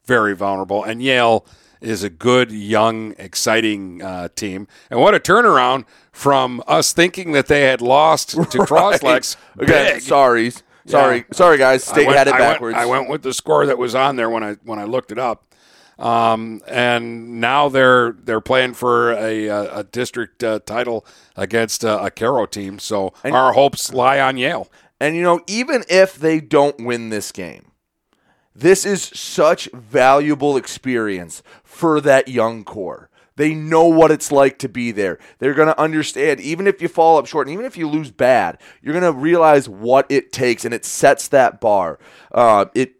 [0.04, 0.84] very vulnerable.
[0.84, 1.46] And Yale
[1.80, 4.68] is a good, young, exciting uh, team.
[4.90, 9.36] And what a turnaround from us thinking that they had lost to Crosslex.
[9.58, 10.02] Again, Big.
[10.02, 10.52] sorry,
[10.86, 11.22] sorry, Yeah.
[11.32, 11.82] sorry, guys.
[11.84, 12.76] State went- had it I went- backwards.
[12.78, 15.18] I went with the score that was on there when I when I looked it
[15.18, 15.44] up.
[15.98, 21.98] Um, and now they're they're playing for a, a, a district uh, title against uh,
[22.02, 22.78] a Caro team.
[22.78, 24.68] So our hopes lie on Yale.
[25.00, 27.72] And you know, even if they don't win this game,
[28.54, 33.08] this is such valuable experience for that young core.
[33.36, 35.18] They know what it's like to be there.
[35.38, 38.10] They're going to understand, even if you fall up short, and even if you lose
[38.10, 41.98] bad, you're going to realize what it takes, and it sets that bar.
[42.30, 42.94] Uh, it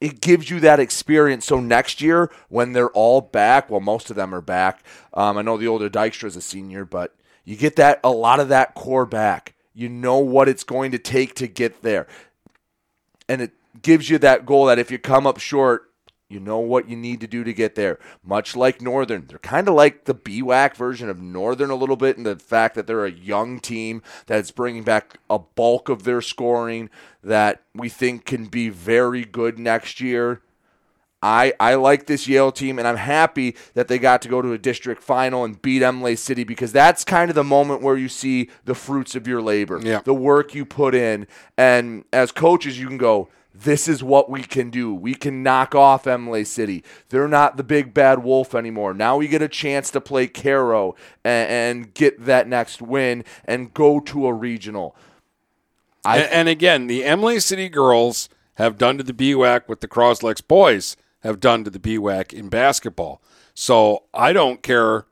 [0.00, 1.44] it gives you that experience.
[1.46, 4.82] So next year, when they're all back, well, most of them are back.
[5.12, 8.40] Um, I know the older Dykstra is a senior, but you get that a lot
[8.40, 9.54] of that core back.
[9.74, 12.06] You know what it's going to take to get there,
[13.28, 15.89] and it gives you that goal that if you come up short,
[16.30, 17.98] you know what you need to do to get there.
[18.24, 22.16] Much like Northern, they're kind of like the BWAC version of Northern a little bit
[22.16, 26.20] in the fact that they're a young team that's bringing back a bulk of their
[26.20, 26.88] scoring
[27.22, 30.40] that we think can be very good next year.
[31.22, 34.52] I, I like this Yale team, and I'm happy that they got to go to
[34.54, 38.08] a district final and beat Imlay City because that's kind of the moment where you
[38.08, 40.00] see the fruits of your labor, Yeah.
[40.02, 41.26] the work you put in.
[41.58, 43.28] And as coaches, you can go,
[43.62, 44.94] this is what we can do.
[44.94, 46.82] We can knock off Imlay City.
[47.08, 48.94] They're not the big bad wolf anymore.
[48.94, 50.94] Now we get a chance to play Caro
[51.24, 54.96] and, and get that next win and go to a regional.
[56.04, 59.88] I- and, and again, the Imlay City girls have done to the BWAC what the
[59.88, 63.20] Croslex boys have done to the BWAC in basketball.
[63.54, 65.06] So I don't care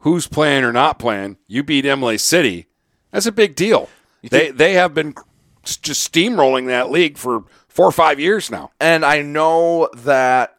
[0.00, 1.36] who's playing or not playing.
[1.46, 2.66] You beat Imlay City.
[3.10, 3.88] That's a big deal.
[4.22, 5.14] They they have been
[5.76, 8.70] just steamrolling that league for four or five years now.
[8.80, 10.56] And I know that,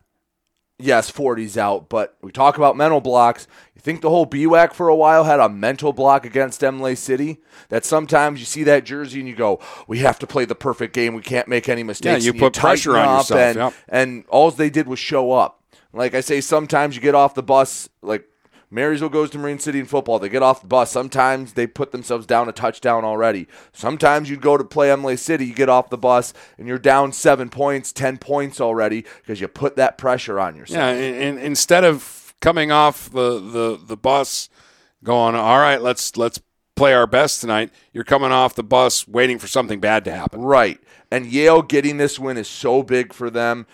[0.77, 3.47] yes, 40's out, but we talk about mental blocks.
[3.75, 7.39] You think the whole BWAC for a while had a mental block against Imlay City?
[7.69, 10.93] That sometimes you see that jersey and you go, we have to play the perfect
[10.93, 11.13] game.
[11.13, 12.25] We can't make any mistakes.
[12.25, 13.73] you And put pressure on yourself, And, yep.
[13.87, 15.63] and all they did was show up.
[15.91, 18.28] Like I say, sometimes you get off the bus, like
[18.71, 20.19] Marysville goes to Marine City in football.
[20.19, 20.91] They get off the bus.
[20.91, 23.47] Sometimes they put themselves down a touchdown already.
[23.73, 27.11] Sometimes you'd go to play Imlay City, you get off the bus, and you're down
[27.11, 30.77] seven points, ten points already because you put that pressure on yourself.
[30.77, 34.49] Yeah, and, and instead of coming off the, the, the bus,
[35.03, 36.41] going, all right, let's let's
[36.75, 37.71] play our best tonight.
[37.93, 40.41] You're coming off the bus, waiting for something bad to happen.
[40.41, 40.79] Right.
[41.11, 43.65] And Yale getting this win is so big for them.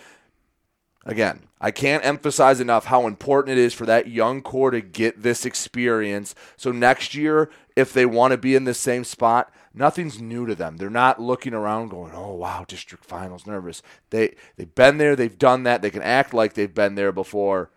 [1.06, 5.22] Again, I can't emphasize enough how important it is for that young core to get
[5.22, 6.34] this experience.
[6.56, 10.56] So next year, if they want to be in the same spot, nothing's new to
[10.56, 10.78] them.
[10.78, 15.38] They're not looking around going, "Oh wow, district finals nervous." They they've been there, they've
[15.38, 15.80] done that.
[15.80, 17.70] They can act like they've been there before.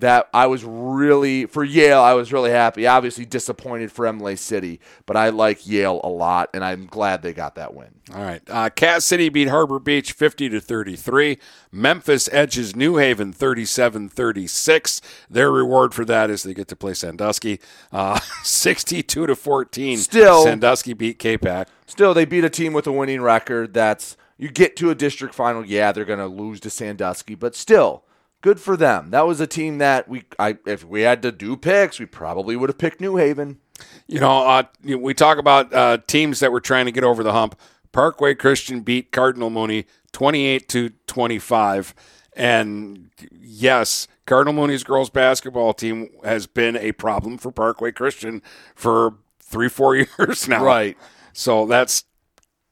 [0.00, 2.84] That I was really for Yale, I was really happy.
[2.86, 7.32] Obviously disappointed for Imlay City, but I like Yale a lot, and I'm glad they
[7.32, 7.94] got that win.
[8.12, 8.42] All right.
[8.50, 11.38] Uh, Cass City beat Harbor Beach 50 to 33.
[11.70, 15.00] Memphis edges New Haven 37 36.
[15.30, 17.60] Their reward for that is they get to play Sandusky
[17.92, 19.98] uh, 62 to 14.
[19.98, 21.68] Still- Sandusky beat Capac.
[21.86, 23.74] Still, they beat a team with a winning record.
[23.74, 25.64] That's you get to a district final.
[25.64, 28.02] Yeah, they're going to lose to Sandusky, but still,
[28.44, 29.08] good for them.
[29.08, 32.56] That was a team that we, I, if we had to do picks, we probably
[32.56, 33.58] would have picked New Haven.
[34.06, 37.32] You know, uh, we talk about uh, teams that were trying to get over the
[37.32, 37.58] hump.
[37.90, 41.94] Parkway Christian beat Cardinal Mooney 28 to 25.
[42.36, 48.42] And yes, Cardinal Mooney's girls basketball team has been a problem for Parkway Christian
[48.74, 50.62] for three, four years now.
[50.62, 50.98] Right.
[51.32, 52.04] So that's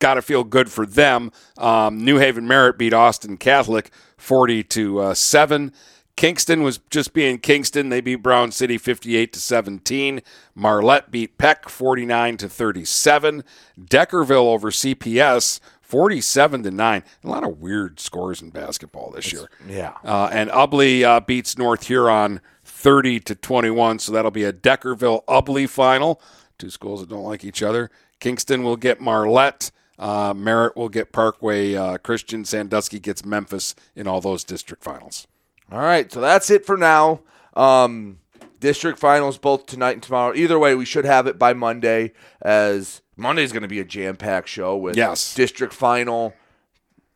[0.02, 1.30] got to feel good for them.
[1.56, 5.72] Um, New Haven Merritt beat Austin Catholic 40 to uh, 7.
[6.16, 7.88] Kingston was just being Kingston.
[7.88, 10.20] They beat Brown City 58 to 17.
[10.56, 13.44] Marlette beat Peck 49 to 37.
[13.80, 17.04] Deckerville over CPS 47 to 9.
[17.22, 19.48] A lot of weird scores in basketball this year.
[19.68, 19.94] Yeah.
[20.05, 24.00] Uh, and Ubley uh, beats North Huron 30 to 21.
[24.00, 26.20] So that'll be a Deckerville Ubley final.
[26.59, 27.88] Two schools that don't like each other.
[28.18, 29.70] Kingston will get Marlette.
[30.03, 31.74] Uh, Merritt will get Parkway.
[31.76, 35.28] Uh, Christian Sandusky gets Memphis in all those district finals.
[35.70, 37.20] All right, so that's it for now.
[37.55, 38.18] Um,
[38.59, 40.34] district finals both tonight and tomorrow.
[40.34, 44.16] Either way, we should have it by Monday, as Monday's going to be a jam
[44.16, 45.34] packed show with Yes.
[45.34, 46.34] district final,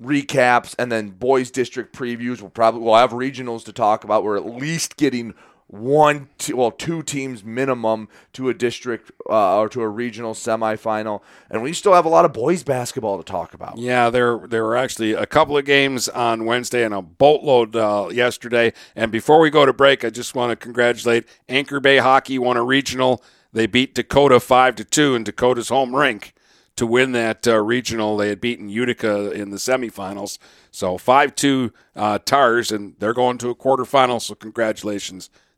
[0.02, 2.40] recaps and then boys district previews.
[2.40, 4.24] We'll probably we'll have regionals to talk about.
[4.24, 5.34] We're at least getting
[5.68, 11.60] one, well, two teams minimum to a district uh, or to a regional semifinal, and
[11.60, 13.76] we still have a lot of boys basketball to talk about.
[13.76, 18.08] Yeah, there there were actually a couple of games on Wednesday and a boatload uh,
[18.12, 18.72] yesterday.
[18.94, 22.56] And before we go to break, I just want to congratulate Anchor Bay Hockey won
[22.56, 23.22] a regional.
[23.52, 26.32] They beat Dakota five to two in Dakota's home rink
[26.76, 28.16] to win that uh, regional.
[28.16, 30.38] They had beaten Utica in the semifinals,
[30.70, 34.22] so five two uh, Tars, and they're going to a quarterfinal.
[34.22, 35.28] So congratulations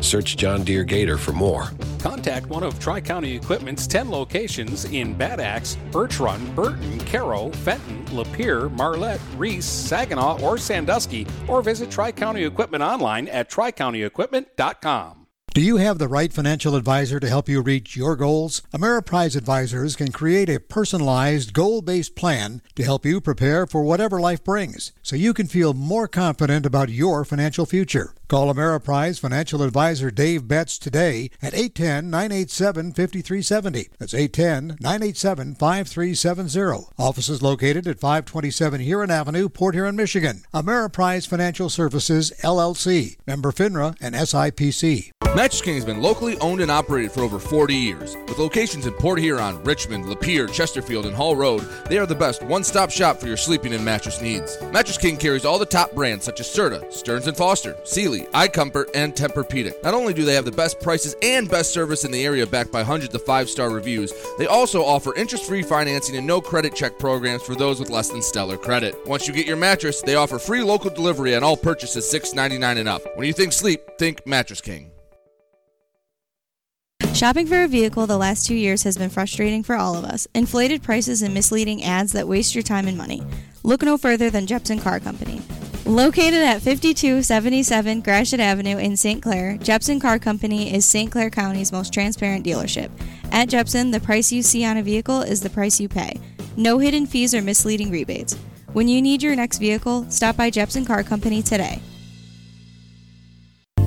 [0.00, 1.70] Search John Deere Gator for more.
[1.98, 7.50] Contact one of Tri County Equipment's 10 locations in Bad Axe, Birch Run, Burton, Caro,
[7.50, 15.20] Fenton, Lapeer, Marlette, Reese, Saginaw, or Sandusky, or visit Tri County Equipment online at tricountyequipment.com.
[15.52, 18.62] Do you have the right financial advisor to help you reach your goals?
[18.72, 24.20] Ameriprise Advisors can create a personalized, goal based plan to help you prepare for whatever
[24.20, 28.14] life brings so you can feel more confident about your financial future.
[28.30, 33.88] Call Ameriprise Financial Advisor Dave Betts today at 810 987 5370.
[33.98, 36.92] That's 810 987 5370.
[36.96, 40.44] Office is located at 527 Huron Avenue, Port Huron, Michigan.
[40.54, 43.16] Ameriprise Financial Services, LLC.
[43.26, 45.10] Member FINRA and SIPC.
[45.36, 48.16] Mattress King has been locally owned and operated for over 40 years.
[48.26, 52.42] With locations in Port Huron, Richmond, Lapeer, Chesterfield, and Hall Road, they are the best
[52.42, 54.58] one-stop shop for your sleeping and mattress needs.
[54.72, 58.90] Mattress King carries all the top brands such as Serta, Stearns & Foster, Sealy, iComfort,
[58.94, 59.82] and Tempur-Pedic.
[59.82, 62.72] Not only do they have the best prices and best service in the area backed
[62.72, 67.42] by hundreds of five-star reviews, they also offer interest-free financing and no credit check programs
[67.42, 68.94] for those with less than stellar credit.
[69.06, 72.88] Once you get your mattress, they offer free local delivery on all purchases $6.99 and
[72.88, 73.02] up.
[73.16, 74.90] When you think sleep, think Mattress King.
[77.14, 80.26] Shopping for a vehicle the last two years has been frustrating for all of us.
[80.34, 83.22] Inflated prices and misleading ads that waste your time and money.
[83.62, 85.42] Look no further than Jepson Car Company.
[85.86, 89.22] Located at 5277 Gratiot Avenue in St.
[89.22, 91.10] Clair, Jepson Car Company is St.
[91.10, 92.90] Clair County's most transparent dealership.
[93.32, 96.20] At Jepson, the price you see on a vehicle is the price you pay.
[96.56, 98.36] No hidden fees or misleading rebates.
[98.72, 101.80] When you need your next vehicle, stop by Jepson Car Company today.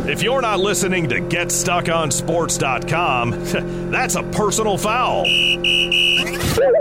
[0.05, 3.30] If you're not listening to GetStuckOnSports.com,
[3.90, 5.24] that's a personal foul.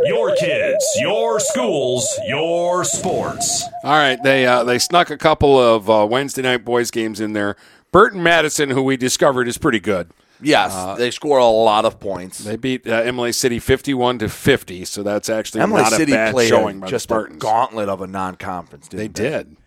[0.03, 3.63] Your kids, your schools, your sports.
[3.83, 7.33] All right, they uh, they snuck a couple of uh, Wednesday night boys games in
[7.33, 7.55] there.
[7.91, 10.09] Burton Madison, who we discovered is pretty good.
[10.43, 12.39] Yes, Uh, they score a lot of points.
[12.39, 16.15] They beat uh, Imlay City fifty-one to fifty, so that's actually Imlay not City a
[16.15, 18.87] bad played showing a, by just the a gauntlet of a non-conference.
[18.87, 18.99] Dude.
[18.99, 19.57] They Didn't did.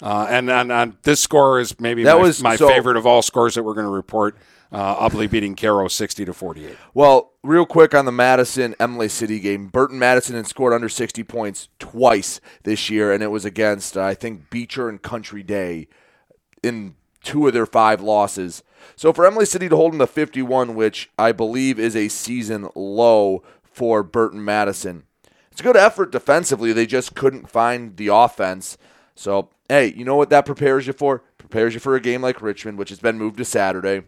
[0.00, 3.06] Uh, and, and, and this score is maybe That my, was- my so- favorite of
[3.06, 4.36] all scores that we're going to report.
[4.70, 6.76] Uh, beating Caro 60 to 48.
[6.92, 11.24] Well, real quick on the Madison Imlay City game, Burton Madison had scored under 60
[11.24, 15.88] points twice this year, and it was against uh, I think Beecher and Country Day
[16.62, 18.62] in two of their five losses.
[18.94, 22.68] So for Imlay City to hold them to 51, which I believe is a season
[22.74, 25.04] low for Burton Madison,
[25.50, 26.72] it's a good effort defensively.
[26.72, 28.76] They just couldn't find the offense.
[29.14, 31.22] So hey, you know what that prepares you for?
[31.38, 34.02] Prepares you for a game like Richmond, which has been moved to Saturday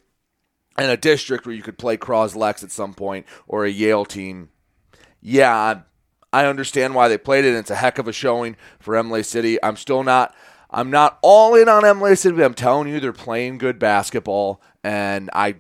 [0.79, 4.51] and a district where you could play Croslex at some point or a Yale team.
[5.21, 5.83] Yeah,
[6.33, 7.55] I- understand why they played it.
[7.55, 9.63] It's a heck of a showing for Imlay City.
[9.63, 10.35] I'm still not.
[10.71, 12.43] I'm not all in on Imlay City.
[12.43, 15.57] I'm telling you, they're playing good basketball, and I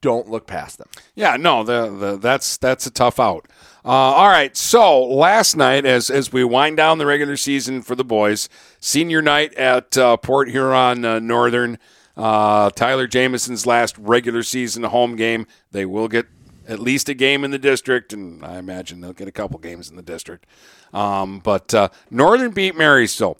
[0.00, 0.88] don't look past them.
[1.14, 3.46] Yeah, no, the, the that's that's a tough out.
[3.84, 7.94] Uh, all right, so last night, as as we wind down the regular season for
[7.94, 8.48] the boys,
[8.80, 11.78] senior night at uh, Port Huron uh, Northern,
[12.18, 15.46] uh, Tyler Jamison's last regular season home game.
[15.70, 16.26] They will get
[16.66, 19.88] at least a game in the district, and I imagine they'll get a couple games
[19.88, 20.44] in the district.
[20.92, 23.38] Um, but uh, Northern beat Marysville.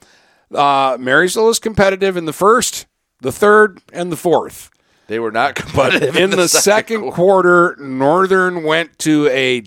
[0.54, 2.86] Uh, Marysville is competitive in the first,
[3.20, 4.70] the third, and the fourth.
[5.08, 9.64] They were not competitive in the, second, quarter, Northern went to a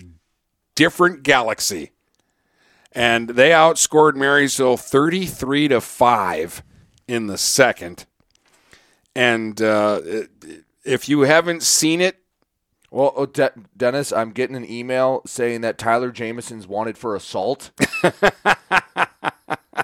[0.74, 1.90] different galaxy,
[2.92, 6.62] and they outscored Marysville thirty-three to five
[7.06, 8.06] in the second.
[9.14, 10.00] And uh,
[10.84, 12.16] if you haven't seen it,
[12.90, 17.70] Well, oh, De- Dennis, I'm getting an email saying that Tyler Jameson's wanted for assault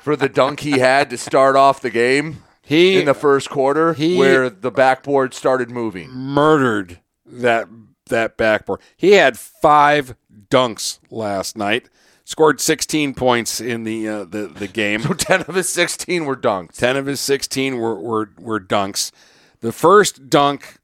[0.01, 3.95] for the dunk he had to start off the game he in the first quarter,
[3.95, 6.11] he- where the backboard started moving.
[6.11, 7.69] murdered that
[8.07, 8.81] that backboard.
[8.97, 10.15] He had five
[10.51, 11.89] dunks last night.
[12.29, 15.01] Scored 16 points in the uh, the the game.
[15.01, 16.77] So ten of his sixteen were dunks.
[16.77, 19.13] 10 of his 16 were, were, were dunks.
[19.61, 20.77] The first dunk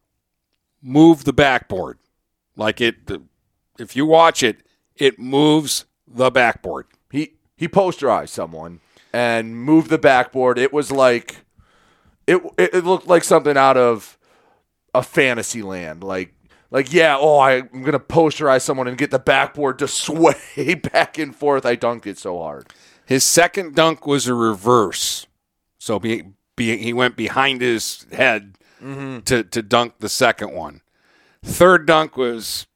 [0.80, 1.98] moved the backboard.
[2.56, 2.96] Like it,
[3.78, 4.62] if you watch it,
[4.96, 6.86] it moves the backboard.
[7.10, 8.80] He he posterized someone
[9.12, 10.58] and moved the backboard.
[10.58, 11.44] It was like
[12.26, 14.16] it it, it looked like something out of
[14.94, 16.02] a fantasy land.
[16.02, 16.32] Like
[16.74, 21.16] like yeah, oh I, I'm gonna posterize someone and get the backboard to sway back
[21.18, 21.64] and forth.
[21.64, 22.66] I dunked it so hard.
[23.06, 25.26] His second dunk was a reverse.
[25.78, 26.24] So be,
[26.56, 30.80] be, he went behind his head to, to dunk the second one.
[31.42, 32.66] Third dunk was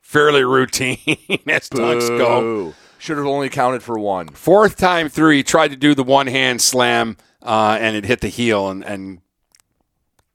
[0.00, 0.98] fairly routine
[1.46, 2.74] as dunks go.
[2.98, 4.28] Should have only counted for one.
[4.30, 8.20] Fourth time through, he tried to do the one hand slam, uh, and it hit
[8.20, 9.20] the heel and, and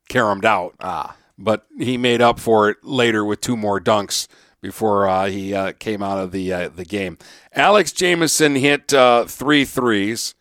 [0.07, 0.73] caromed out.
[0.79, 1.17] Ah.
[1.37, 4.27] But he made up for it later with two more dunks
[4.61, 7.17] before uh, he uh, came out of the uh, the game.
[7.53, 10.35] Alex Jameson hit uh, three threes.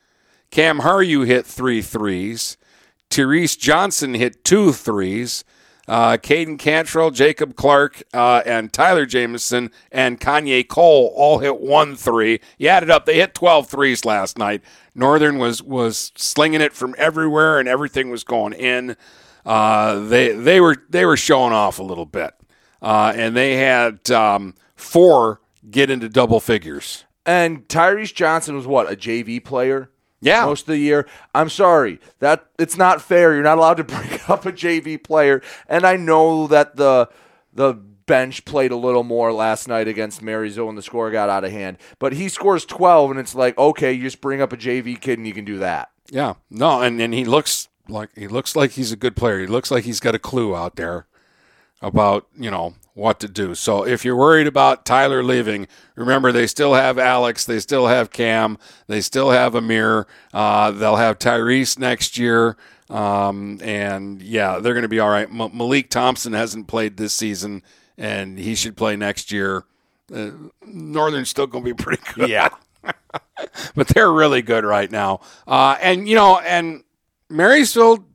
[0.51, 2.57] Cam Haryu hit three threes.
[3.11, 5.45] Therese Johnson hit two threes.
[5.89, 11.97] Uh, Caden Cantrell, Jacob Clark, uh, and Tyler Jameson and Kanye Cole all hit one
[11.97, 12.41] three.
[12.57, 14.63] You added up, they hit 12 threes last night.
[14.95, 18.97] Northern was was slinging it from everywhere, and everything was going in.
[19.45, 22.33] Uh, they they were they were showing off a little bit,
[22.81, 25.41] uh, and they had um, four
[25.71, 27.05] get into double figures.
[27.25, 29.91] And Tyrese Johnson was what a JV player.
[30.23, 30.47] Yeah.
[30.47, 31.09] most of the year.
[31.35, 33.35] I'm sorry that it's not fair.
[33.35, 35.43] You're not allowed to bring up a JV player.
[35.69, 37.09] And I know that the
[37.53, 41.45] the bench played a little more last night against Marysville and the score got out
[41.45, 41.79] of hand.
[41.99, 45.19] But he scores 12, and it's like okay, you just bring up a JV kid
[45.19, 45.91] and you can do that.
[46.11, 49.41] Yeah, no, and, and he looks like he looks like he's a good player.
[49.41, 51.07] He looks like he's got a clue out there
[51.81, 53.55] about you know what to do.
[53.55, 58.11] So if you're worried about Tyler leaving, remember they still have Alex, they still have
[58.11, 60.07] Cam, they still have Amir.
[60.33, 62.57] Uh, they'll have Tyrese next year,
[62.91, 65.29] um, and yeah, they're going to be all right.
[65.29, 67.63] M- Malik Thompson hasn't played this season,
[67.97, 69.65] and he should play next year.
[70.15, 70.31] Uh,
[70.67, 72.29] Northern's still going to be pretty good.
[72.29, 72.51] Yeah.
[73.75, 75.21] but they're really good right now.
[75.47, 76.85] Uh, and you know, and
[77.33, 78.07] Marysville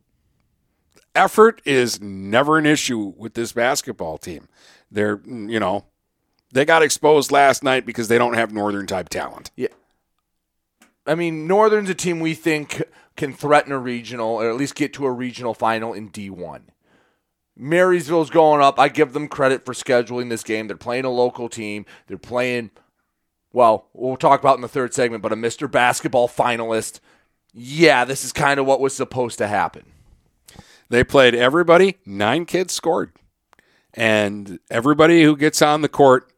[1.15, 4.47] effort is never an issue with this basketball team.
[4.91, 5.86] They're you know
[6.51, 9.51] they got exposed last night because they don't have northern type talent.
[9.55, 9.68] Yeah.
[11.05, 12.84] I mean, Northern's a team we think
[13.15, 16.61] can threaten a regional or at least get to a regional final in D1.
[17.55, 18.80] Marysville's going up.
[18.80, 20.68] I give them credit for scheduling this game.
[20.68, 21.86] They're playing a local team.
[22.05, 22.72] They're playing,
[23.51, 25.72] well, we'll talk about in the third segment, but a Mr.
[25.72, 26.99] Basketball finalist.
[27.60, 29.84] Yeah, this is kind of what was supposed to happen.
[30.89, 31.97] They played everybody.
[32.05, 33.12] Nine kids scored,
[33.95, 36.32] and everybody who gets on the court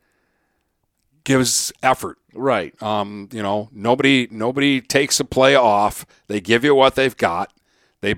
[1.24, 2.18] gives effort.
[2.34, 2.82] Right.
[2.82, 6.06] Um, you know, nobody nobody takes a play off.
[6.28, 7.52] They give you what they've got.
[8.02, 8.16] They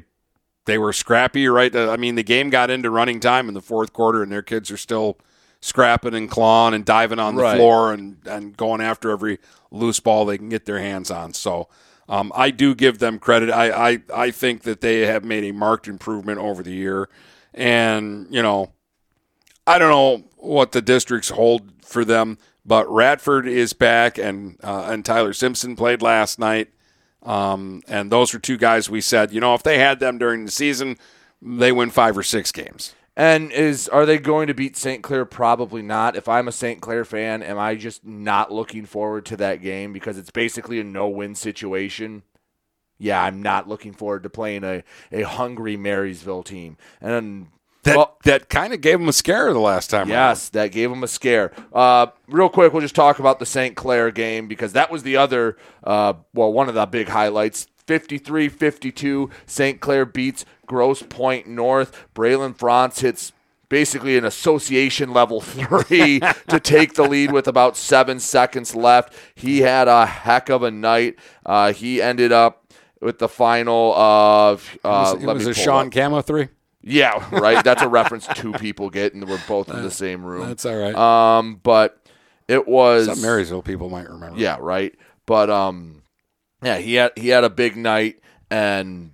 [0.65, 1.75] they were scrappy, right?
[1.75, 4.69] I mean, the game got into running time in the fourth quarter, and their kids
[4.69, 5.17] are still
[5.59, 7.55] scrapping and clawing and diving on the Right.
[7.57, 9.39] floor and, and going after every
[9.71, 11.33] loose ball they can get their hands on.
[11.33, 11.67] So
[12.11, 13.49] um, I do give them credit.
[13.49, 17.07] I, I, I think that they have made a marked improvement over the year.
[17.53, 18.73] And, you know,
[19.65, 24.87] I don't know what the districts hold for them, but Radford is back, and uh,
[24.89, 26.69] and Tyler Simpson played last night.
[27.23, 30.43] Um, and those are two guys we said, you know, if they had them during
[30.43, 30.97] the season,
[31.41, 32.93] they win five or six games.
[33.17, 35.03] And is are they going to beat St.
[35.03, 35.25] Clair?
[35.25, 36.15] Probably not.
[36.15, 36.81] If I'm a St.
[36.81, 40.83] Clair fan, am I just not looking forward to that game because it's basically a
[40.83, 42.23] no-win situation?
[42.97, 46.77] Yeah, I'm not looking forward to playing a, a hungry Marysville team.
[47.01, 47.47] And
[47.83, 50.01] that Well- that kind of gave them a scare the last time.
[50.01, 50.09] around.
[50.09, 51.51] Yes, that gave them a scare.
[51.73, 53.75] Uh, real quick, we'll just talk about the St.
[53.75, 57.65] Clair game because that was the other, uh, well, one of the big highlights.
[57.81, 59.79] 53 52, St.
[59.79, 62.07] Clair beats Grosse Pointe North.
[62.15, 63.33] Braylon Franz hits
[63.69, 66.19] basically an association level three
[66.49, 69.13] to take the lead with about seven seconds left.
[69.35, 71.15] He had a heck of a night.
[71.45, 74.77] Uh, he ended up with the final of.
[74.83, 75.93] Uh, it was, it was a Sean up.
[75.93, 76.49] Camo three.
[76.83, 77.63] Yeah, right.
[77.63, 80.47] That's a reference two people get, and we're both in the same room.
[80.47, 80.95] That's all right.
[80.95, 81.97] Um, but
[82.47, 84.39] it was Some Marysville people might remember.
[84.39, 84.93] yeah, right.
[85.25, 86.00] But um,
[86.61, 89.11] yeah, he had he had a big night and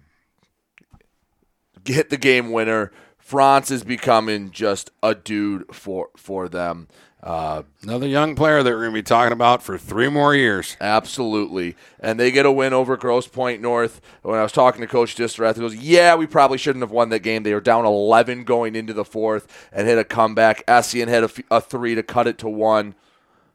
[1.85, 2.91] hit the game winner.
[3.17, 6.87] France is becoming just a dude for for them.
[7.21, 10.77] Uh, Another young player that we're going to be talking about for three more years.
[10.79, 11.75] Absolutely.
[11.99, 13.99] And they get a win over Grosse Pointe North.
[14.21, 17.09] When I was talking to Coach Distrath, he goes, Yeah, we probably shouldn't have won
[17.09, 17.43] that game.
[17.43, 20.65] They were down 11 going into the fourth and hit a comeback.
[20.67, 22.93] Essien had a, f- a three to cut it to one.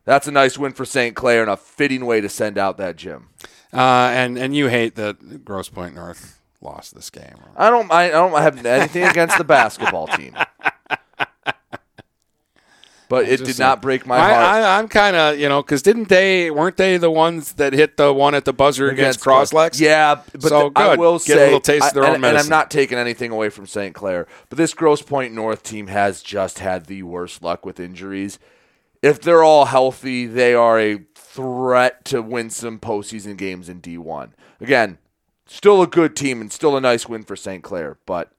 [0.05, 1.15] That's a nice win for St.
[1.15, 3.29] Clair and a fitting way to send out that gym.
[3.73, 7.37] Uh, and and you hate that Grosse Pointe North lost this game.
[7.57, 10.37] I don't, I, I don't have anything against the basketball team.
[13.09, 13.69] But it did saying.
[13.69, 14.43] not break my I, heart.
[14.43, 17.99] I, I'm kind of you know because didn't they weren't they the ones that hit
[17.99, 19.79] the one at the buzzer against, Crosslex?
[19.79, 20.99] Yeah, but so the- I good.
[20.99, 22.51] will Get say, a little taste of their I- own and, and medicine.
[22.51, 23.95] I'm not taking anything away from St.
[23.95, 28.39] Clair, but this Grosse Pointe North team has just had the worst luck with injuries.
[29.03, 34.31] If they're all healthy, they are a threat to win some postseason games in D1.
[34.61, 34.99] Again,
[35.47, 37.65] still a good team and still a nice win for St.
[37.65, 38.33] Clair, but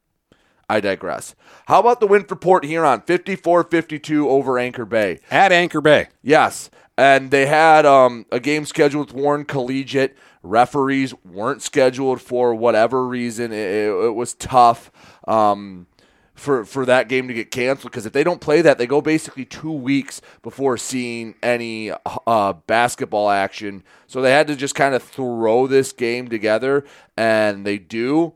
[0.69, 1.35] I digress.
[1.65, 5.19] How about the win for Port Huron, 54-52 over Anchor Bay?
[5.29, 6.07] At Anchor Bay.
[6.21, 6.69] Yes.
[6.97, 10.15] And they had um, a game scheduled with Warren Collegiate.
[10.43, 13.51] Referees weren't scheduled for whatever reason.
[13.51, 14.91] It, it, it was tough
[15.27, 15.87] um,
[16.33, 19.01] for, for that game to get canceled because if they don't play that, they go
[19.01, 21.91] basically two weeks before seeing any
[22.27, 23.83] uh, basketball action.
[24.07, 28.33] So they had to just kind of throw this game together, and they do.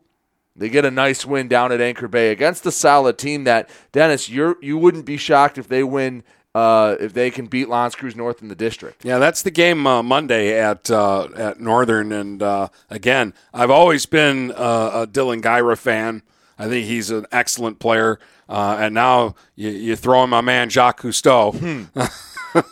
[0.55, 4.27] They get a nice win down at Anchor Bay against the solid team that Dennis,
[4.27, 6.23] you're you wouldn't be shocked if they win
[6.55, 9.05] uh, if they can beat L'Anse Creuse North in the district.
[9.05, 14.07] Yeah, that's the game uh, Monday at uh, at Northern, and uh, again, I've always
[14.07, 16.23] been uh, a Dylan Gyra fan.
[16.59, 20.69] I think he's an excellent player, uh, and now you, you throw in my man
[20.69, 21.51] Jacques Cousteau.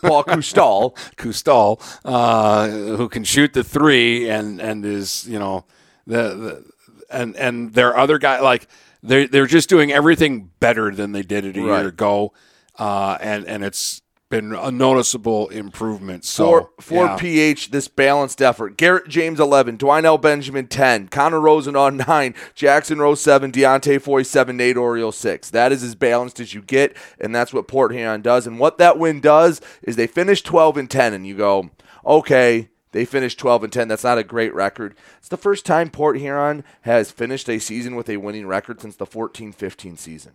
[0.02, 0.96] Paul Coustal.
[1.16, 5.64] Coustal, uh, who can shoot the three and and is you know
[6.06, 6.64] the, the
[7.10, 8.66] and and their other guy like
[9.02, 11.80] they they're just doing everything better than they did it a Right.
[11.80, 12.32] year ago,
[12.78, 16.24] uh, and and it's been a noticeable improvement.
[16.24, 17.16] So For for yeah.
[17.16, 18.76] PH, this balanced effort.
[18.76, 24.22] Garrett James eleven, Dwinell Benjamin ten, Connor Rosen on nine, Jackson Rose seven, Deontay Foy
[24.22, 25.50] seven, Nate Oriole six.
[25.50, 28.46] That is as balanced as you get, and that's what Port Huron does.
[28.46, 31.70] And what that win does is they finish twelve and ten, and you go,
[32.04, 32.68] okay.
[32.92, 33.88] They finished 12 and 10.
[33.88, 34.94] That's not a great record.
[35.18, 38.96] It's the first time Port Huron has finished a season with a winning record since
[38.96, 40.32] the 14 15 season.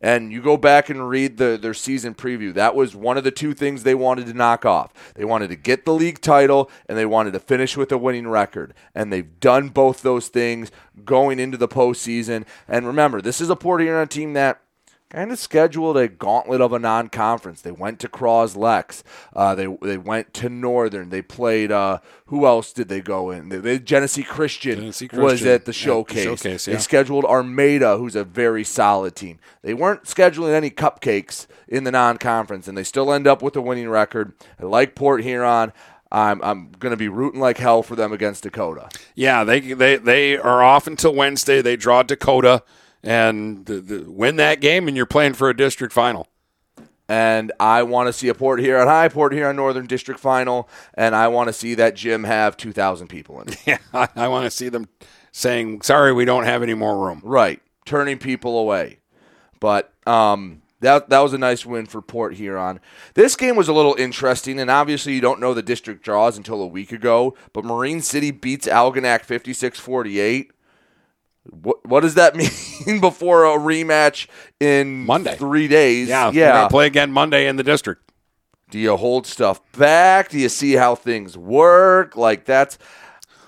[0.00, 2.54] And you go back and read the, their season preview.
[2.54, 4.92] That was one of the two things they wanted to knock off.
[5.14, 8.28] They wanted to get the league title and they wanted to finish with a winning
[8.28, 8.74] record.
[8.94, 10.70] And they've done both those things
[11.04, 12.46] going into the postseason.
[12.68, 13.80] And remember, this is a Port
[14.10, 14.60] team that
[15.10, 17.62] kind of scheduled a gauntlet of a non-conference.
[17.62, 19.02] They went to Cros Lex.
[19.34, 21.10] Uh, they they went to Northern.
[21.10, 21.72] They played.
[21.72, 23.48] Uh, who else did they go in?
[23.48, 26.24] They, they, Genesee Christian, Genesee was Christian at the at the showcase.
[26.24, 29.38] showcase, They scheduled Armada, who's a very solid team.
[29.62, 33.60] They weren't scheduling any cupcakes in the non-conference, and they still end up with a
[33.60, 34.34] winning record.
[34.60, 35.72] I like Port Huron.
[36.10, 38.88] I'm I'm going to be rooting like hell for them against Dakota.
[39.14, 41.60] Yeah, they they they are off until Wednesday.
[41.60, 42.62] They draw Dakota
[43.02, 46.28] and the, the, win that game, and you're playing for a district final.
[47.08, 51.14] and I want to see a Port Huron High, Port Huron Northern District Final, and
[51.14, 53.58] I want to see that gym have 2,000 people in it.
[53.66, 54.88] Yeah, I, I want to see them
[55.32, 58.98] saying, "Sorry, we don't have any more room." Right, turning people away.
[59.60, 62.80] But um, that that was a nice win for Port Huron.
[63.14, 66.62] This game was a little interesting, and obviously you don't know the district draws until
[66.62, 67.34] a week ago.
[67.52, 70.50] But Marine City beats Algonac 56-48.
[71.50, 72.36] What what does that
[72.86, 74.26] mean before a rematch
[74.60, 75.36] in Monday.
[75.36, 76.08] three days?
[76.08, 76.68] Yeah, yeah.
[76.68, 78.02] Play again Monday in the district.
[78.70, 80.28] Do you hold stuff back?
[80.28, 82.16] Do you see how things work?
[82.16, 82.76] Like that's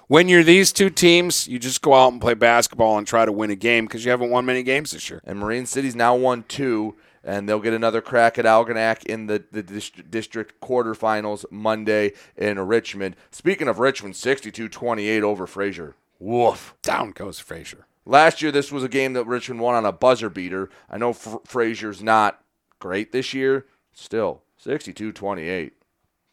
[0.08, 3.32] When you're these two teams, you just go out and play basketball and try to
[3.32, 5.20] win a game because you haven't won many games this year.
[5.24, 9.44] and Marine City's now won two, and they'll get another crack at Algonac in the
[9.52, 13.14] the dist- district quarterfinals Monday in Richmond.
[13.30, 15.96] Speaking of Richmond, 62-28 over Fraser.
[16.18, 16.74] Woof.
[16.82, 17.86] Down goes Frazier.
[18.10, 20.68] Last year this was a game that Richmond won on a buzzer beater.
[20.90, 22.42] I know Fr- Fraser's not
[22.80, 23.66] great this year.
[23.92, 25.70] Still, 62-28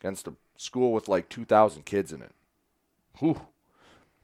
[0.02, 2.32] against a school with like 2,000 kids in it.
[3.20, 3.42] Whew.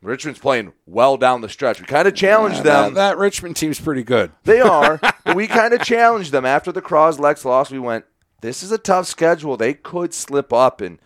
[0.01, 1.79] Richmond's playing well down the stretch.
[1.79, 2.93] We kind of challenged Yeah, them.
[2.95, 4.31] That, that Richmond team's pretty good.
[4.45, 4.99] They are.
[5.35, 7.69] we kind of challenged them after the Cross Lex loss.
[7.69, 8.05] We went,
[8.41, 9.57] this is a tough schedule.
[9.57, 10.81] They could slip up.
[10.81, 10.97] And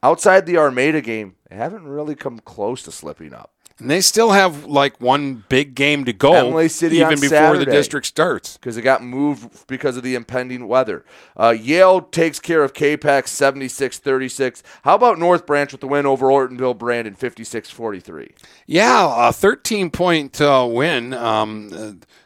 [0.00, 3.50] outside the Armada game, they haven't really come close to slipping up.
[3.78, 7.66] And they still have like one big game to go, Imlay City even before the
[7.66, 8.56] district starts.
[8.56, 11.04] because it got moved because of the impending weather.
[11.38, 14.62] Uh, Yale takes care of Capac 76-36.
[14.82, 18.30] How about North Branch with the win over Ortonville Brandon 56-43?
[18.66, 21.12] Yeah, a 13 point uh, win.
[21.12, 21.70] Um,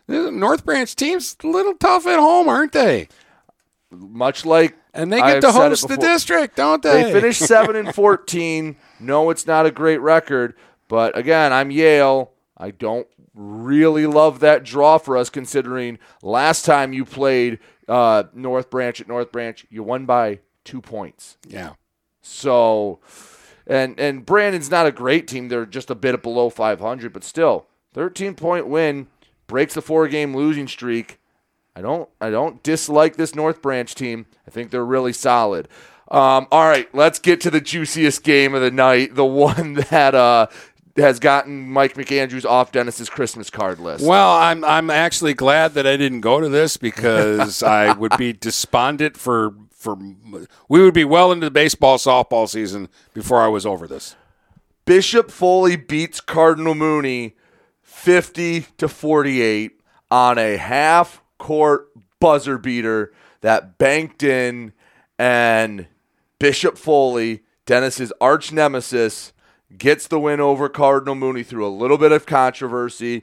[0.08, 3.08] uh, North Branch team's a little tough at home, aren't they?
[3.90, 7.04] Much like And they get to said it host the district, don't they?
[7.04, 8.76] They finished 7 and 14.
[9.00, 10.54] No, it's not a great record,
[10.90, 12.32] but again, I'm Yale.
[12.56, 18.70] I don't really love that draw for us considering last time you played uh, North
[18.70, 21.38] Branch at North Branch, you won by 2 points.
[21.48, 21.74] yeah.
[22.22, 22.98] So,
[23.66, 25.48] and and Brandon's not a great team.
[25.48, 29.06] They're just a bit below 500, but still, 13 point win
[29.46, 31.18] breaks the four game losing streak.
[31.74, 34.26] I don't I don't dislike this North Branch team.
[34.46, 35.66] I think they're really solid.
[36.10, 40.14] Um, all right, let's get to the juiciest game of the night, the one that
[40.14, 40.48] uh,
[40.96, 44.04] has gotten Mike McAndrews off Dennis's Christmas card list.
[44.04, 48.32] Well, I'm I'm actually glad that I didn't go to this because I would be
[48.32, 49.96] despondent for for
[50.68, 54.16] we would be well into the baseball softball season before I was over this.
[54.84, 57.36] Bishop Foley beats Cardinal Mooney
[57.82, 59.80] 50 to 48
[60.10, 61.88] on a half court
[62.18, 64.72] buzzer beater that banked in
[65.18, 65.86] and
[66.38, 69.32] Bishop Foley, Dennis's arch nemesis,
[69.76, 73.22] gets the win over Cardinal Mooney through a little bit of controversy.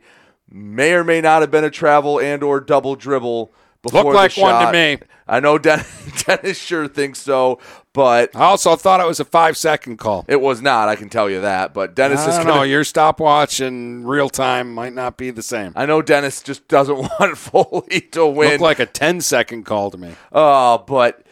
[0.49, 4.15] May or may not have been a travel and or double dribble before Looked the
[4.15, 4.97] like one to me.
[5.27, 5.83] I know Den-
[6.25, 7.59] Dennis sure thinks so,
[7.91, 10.23] but I also thought it was a five second call.
[10.29, 10.87] it was not.
[10.87, 11.73] I can tell you that.
[11.73, 12.65] But Dennis is gonna.
[12.65, 15.73] Your stopwatch and real time might not be the same.
[15.75, 18.51] I know Dennis just doesn't want Foley to win.
[18.51, 20.15] Looked like a 10 second call to me.
[20.31, 21.23] Oh, but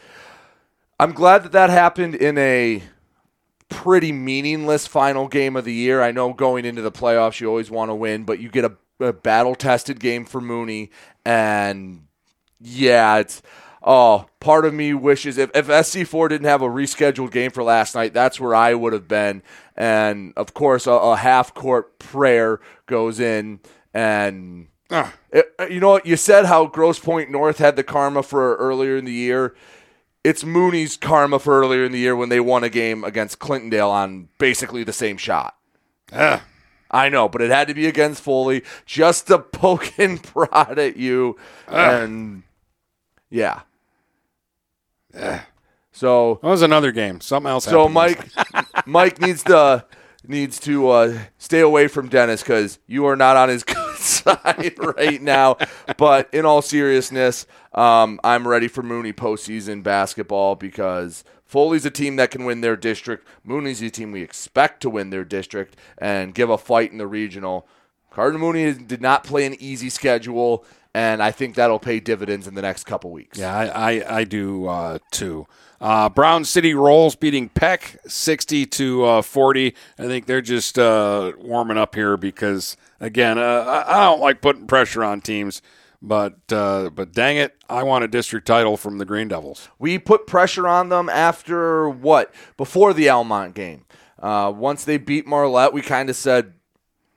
[0.99, 2.83] I'm glad that that happened in a
[3.75, 6.01] pretty meaningless final game of the year.
[6.01, 8.71] I know going into the playoffs, you always want to win, but you get a,
[9.01, 10.89] a battle tested game for Mooney,
[11.25, 12.07] and
[12.59, 13.41] yeah, it's.
[13.87, 17.93] Oh, part of me wishes if, if SC4 didn't have a rescheduled game for last
[17.93, 19.43] night, that's where I would have been.
[19.75, 23.59] And of course, a, a half court prayer goes in,
[23.93, 25.13] and ah.
[25.31, 26.07] it- you know what?
[26.07, 29.53] You said how Grosse Pointe North had the karma for earlier in the year.
[30.25, 33.91] It's Mooney's karma for earlier in the year when they won a game against Clintondale
[33.91, 35.55] on basically the same shot.
[36.89, 40.97] I know, but it had to be against Foley just to poke and prod at
[40.97, 41.37] you.
[41.67, 42.41] And
[43.29, 43.61] yeah.
[45.91, 47.21] So That was another game.
[47.21, 47.87] Something else so.
[47.87, 48.27] Mike
[48.87, 49.85] Mike needs to
[50.27, 53.63] needs to uh, stay away from Dennis because you are not on his
[54.05, 55.57] side right now.
[55.97, 62.15] But in all seriousness, um, I'm ready for Mooney postseason basketball because Foley's a team
[62.15, 63.27] that can win their district.
[63.43, 67.07] Mooney's a team we expect to win their district and give a fight in the
[67.07, 67.67] regional.
[68.11, 72.55] Cardinal Mooney did not play an easy schedule, and I think that'll pay dividends in
[72.55, 73.37] the next couple weeks.
[73.37, 75.47] Yeah, I, I, I do uh, too.
[75.81, 79.75] Uh, Brown City Rolls beating Peck 60 to uh, 40.
[79.99, 84.67] I think they're just uh, warming up here because, again, uh, I, don't like putting
[84.67, 85.61] pressure on teams,
[86.01, 89.69] but uh, but dang it, I want a district title from the Green Devils.
[89.79, 92.33] We put pressure on them after what?
[92.57, 93.85] Before the Almont game.
[94.19, 96.53] Uh, once they beat Marlette, we kind of said,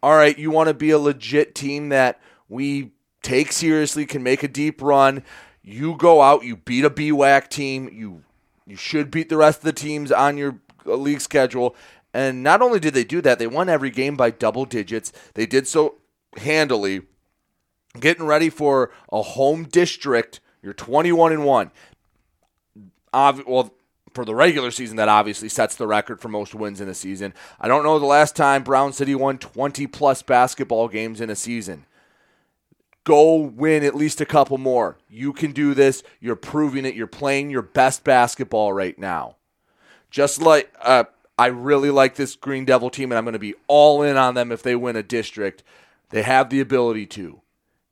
[0.02, 4.42] all right, you want to be a legit team that we take seriously, can make
[4.42, 5.22] a deep run.
[5.62, 8.24] You go out, you beat a BWAC team, you
[8.66, 11.74] you should beat the rest of the teams on your uh, league schedule.
[12.18, 15.12] And not only did they do that, they won every game by double digits.
[15.34, 15.98] They did so
[16.36, 17.02] handily.
[18.00, 21.70] Getting ready for a home district, you're 21 and 1.
[23.12, 23.72] Well,
[24.14, 27.34] for the regular season, that obviously sets the record for most wins in a season.
[27.60, 31.36] I don't know the last time Brown City won 20 plus basketball games in a
[31.36, 31.86] season.
[33.04, 34.98] Go win at least a couple more.
[35.08, 36.02] You can do this.
[36.18, 36.96] You're proving it.
[36.96, 39.36] You're playing your best basketball right now.
[40.10, 41.04] Just like uh,
[41.38, 44.34] I really like this Green Devil team, and I'm going to be all in on
[44.34, 45.62] them if they win a district.
[46.10, 47.40] They have the ability to.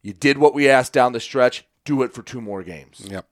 [0.02, 1.64] You did what we asked down the stretch.
[1.84, 3.06] Do it for two more games.
[3.08, 3.26] Yep.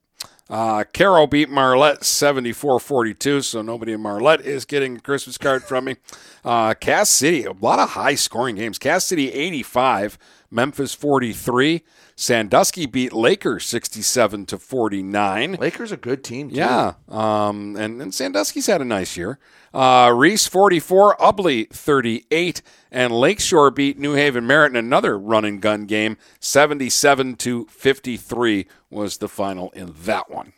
[0.48, 5.62] Uh, Caro beat Marlette 74 42, so nobody in Marlette is getting a Christmas card
[5.64, 5.96] from me.
[6.44, 8.78] Uh, Cass City, a lot of high scoring games.
[8.78, 10.18] Cass City 85,
[10.50, 11.82] Memphis 43.
[12.16, 15.52] Sandusky beat Lakers 67 to 49.
[15.54, 16.56] Lakers a good team, too.
[16.56, 19.38] Yeah, um, and, and Sandusky's had a nice year.
[19.72, 22.62] Uh, Reese 44, Ubley 38,
[22.92, 26.16] and Lakeshore beat New Haven Merritt in another run and gun game.
[26.38, 30.52] 77 to 53 was the final in that one.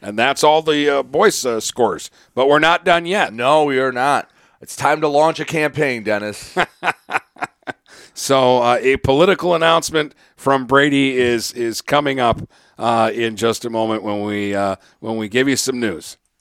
[0.00, 2.10] And that's all the uh, boys' uh, scores.
[2.34, 3.32] But we're not done yet.
[3.32, 4.30] No, we are not.
[4.60, 6.54] It's time to launch a campaign, Dennis.
[8.20, 12.42] So uh, a political announcement from Brady is is coming up
[12.76, 16.18] uh, in just a moment when we uh, when we give you some news.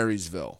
[0.00, 0.59] Marysville.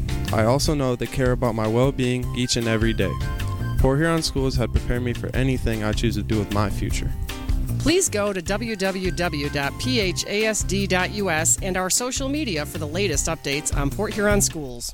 [0.33, 3.13] I also know they care about my well being each and every day.
[3.79, 7.11] Port Huron Schools had prepared me for anything I choose to do with my future.
[7.79, 9.49] Please go to www.phasd.us
[11.63, 14.93] and our social media for the latest updates on Port Huron schools.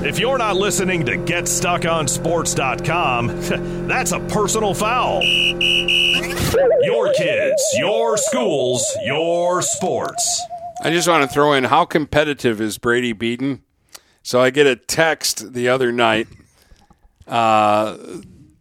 [0.00, 3.26] If you're not listening to GetStuckOnSports.com,
[3.88, 5.24] that's a personal foul.
[6.82, 10.40] Your kids, your schools, your sports.
[10.84, 13.64] I just want to throw in how competitive is Brady Beaton?
[14.22, 16.28] So I get a text the other night
[17.26, 17.96] uh,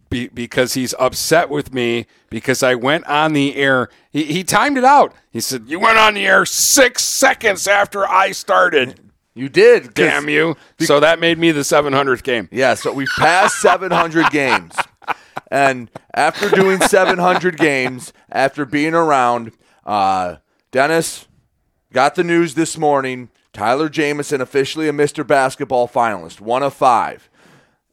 [0.10, 3.90] be, because he's upset with me because I went on the air.
[4.12, 5.14] He, he timed it out.
[5.30, 9.00] He said, You went on the air six seconds after I started.
[9.38, 9.94] You did.
[9.94, 10.56] Damn you.
[10.80, 12.50] So that made me the 700th game.
[12.52, 14.76] Yeah, so we've passed 700 games.
[15.50, 19.52] And after doing 700 games, after being around,
[19.86, 20.38] uh,
[20.72, 21.28] Dennis
[21.94, 23.30] got the news this morning.
[23.54, 25.26] Tyler Jamison officially a Mr.
[25.26, 27.30] Basketball finalist, one of five.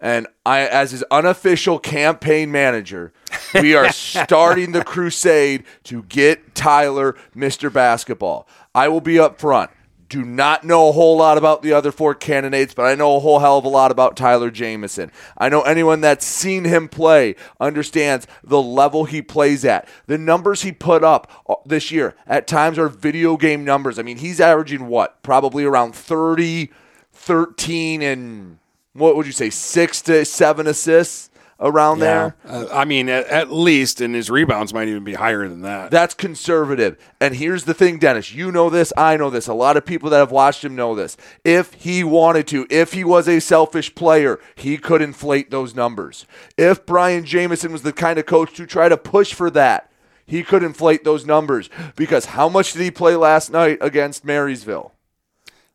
[0.01, 3.13] And I, as his unofficial campaign manager,
[3.55, 7.73] We are starting the crusade to get Tyler Mr.
[7.73, 8.49] Basketball.
[8.75, 9.71] I will be up front.
[10.15, 13.19] Do not know a whole lot about the other four candidates, but I know a
[13.19, 15.11] whole hell of a lot about Tyler Jamison.
[15.37, 19.89] I know anyone that's seen him play understands the level he plays at.
[20.07, 23.99] The numbers he put up uh, this year at times are video game numbers.
[23.99, 25.21] I mean, he's averaging what?
[25.25, 26.71] Probably around 30,
[27.13, 28.59] 13, and
[28.93, 31.29] what would you say, six to seven assists
[31.65, 32.37] around there?
[32.47, 35.91] Uh, I mean, at, at least, and his rebounds might even be higher than that.
[35.91, 36.97] That's conservative.
[37.21, 38.33] And here's the thing, Dennis.
[38.33, 38.93] You know this.
[38.97, 39.49] I know this.
[39.49, 41.17] A lot of people that have watched him know this.
[41.43, 46.27] If he wanted to, if he was a selfish player, he could inflate those numbers.
[46.59, 49.91] If Brian Jamison was the kind of coach to try to push for that,
[50.27, 51.71] he could inflate those numbers.
[51.97, 54.93] Because how much did he play last night against Marysville?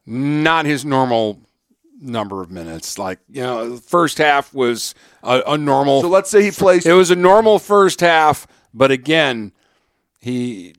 [0.06, 1.42] Not his normal
[2.00, 2.98] number of minutes.
[2.98, 6.02] Like, you know, the first half was a, a normal.
[6.02, 6.86] So let's say he plays.
[6.86, 9.52] It was a normal first half, but again,
[10.20, 10.76] he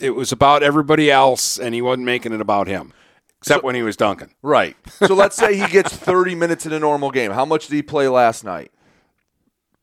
[0.00, 2.92] it was about everybody else, and he wasn't making it about him,
[3.40, 4.32] except when he was dunking.
[4.42, 4.76] Right.
[5.06, 7.32] So let's say he gets 30 minutes in a normal game.
[7.32, 8.70] How much did he play last night?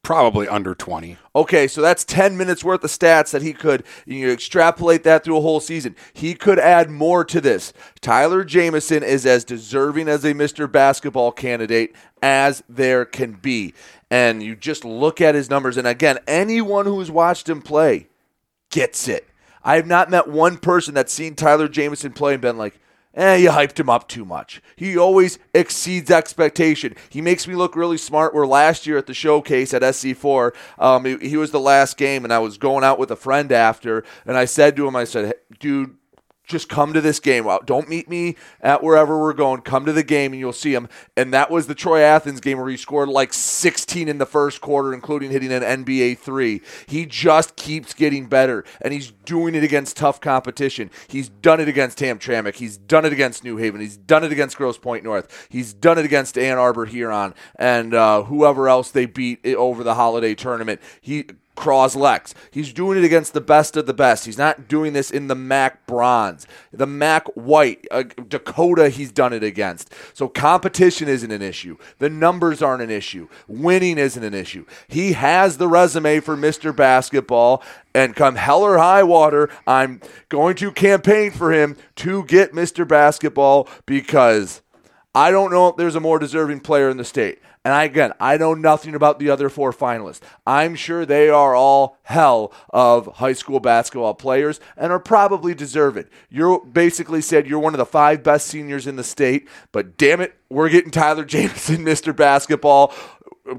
[0.05, 1.17] Probably under 20.
[1.35, 5.37] Okay, so that's 10 minutes worth of stats that he could you extrapolate that through
[5.37, 5.95] a whole season.
[6.13, 7.73] He could add more to this.
[8.01, 10.71] Tyler Jamison is as deserving as a Mr.
[10.71, 13.73] Basketball candidate as there can be.
[14.11, 18.07] And you just look at his numbers and again, anyone who's watched him play
[18.69, 19.27] gets it.
[19.63, 22.79] I have not met one person that's seen Tyler Jamison play and been like,
[23.15, 24.61] eh, you hyped him up too much.
[24.75, 26.95] He always exceeds expectation.
[27.09, 28.33] He makes me look really smart.
[28.33, 32.23] Where last year at the showcase at SC4, um, he, he was the last game,
[32.23, 35.05] and I was going out with a friend after, and I said to him, I
[35.05, 35.95] said, "Hey, dude,
[36.45, 37.47] just come to this game.
[37.65, 39.61] Don't meet me at wherever we're going.
[39.61, 40.87] Come to the game and you'll see him.
[41.17, 44.61] And that was the Troy Athens game where he scored like 16 in the first
[44.61, 46.61] quarter, including hitting an NBA three.
[46.87, 50.91] He just keeps getting better, and he's doing it against tough competition.
[51.07, 52.55] He's done it against Hamtramck.
[52.55, 53.81] He's done it against New Haven.
[53.81, 55.47] He's done it against Grosse Pointe North.
[55.49, 59.95] He's done it against Ann Arbor Huron and uh, whoever else they beat over the
[59.95, 60.81] holiday tournament.
[61.01, 61.25] He
[61.55, 62.33] Croslex.
[62.51, 64.25] He's doing it against the best of the best.
[64.25, 68.89] He's not doing this in the MAC bronze, the MAC white, uh, Dakota.
[68.89, 69.93] He's done it against.
[70.13, 71.77] So competition isn't an issue.
[71.99, 73.27] The numbers aren't an issue.
[73.47, 74.65] Winning isn't an issue.
[74.87, 76.75] He has the resume for Mr.
[76.75, 82.51] Basketball, and come hell or high water, I'm going to campaign for him to get
[82.51, 82.87] Mr.
[82.87, 84.61] Basketball because
[85.15, 87.39] I don't know if there's a more deserving player in the state.
[87.65, 90.21] And I, again, I know nothing about the other four finalists.
[90.45, 96.07] I'm sure they are all hell of high school basketball players and are probably deserved.
[96.29, 100.21] You're basically said you're one of the five best seniors in the state, but damn
[100.21, 102.15] it, we're getting Tyler Jamison, Mr.
[102.15, 102.93] Basketball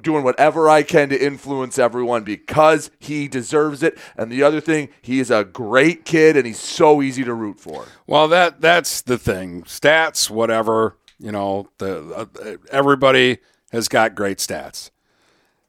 [0.02, 3.98] doing whatever I can to influence everyone because he deserves it.
[4.16, 7.58] And the other thing, he is a great kid and he's so easy to root
[7.58, 7.86] for.
[8.06, 9.62] Well, that that's the thing.
[9.62, 10.96] Stats, whatever.
[11.18, 13.38] You know, the uh, everybody
[13.72, 14.90] has got great stats.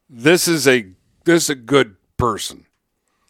[0.08, 0.86] This is a
[1.24, 2.66] this is a good person.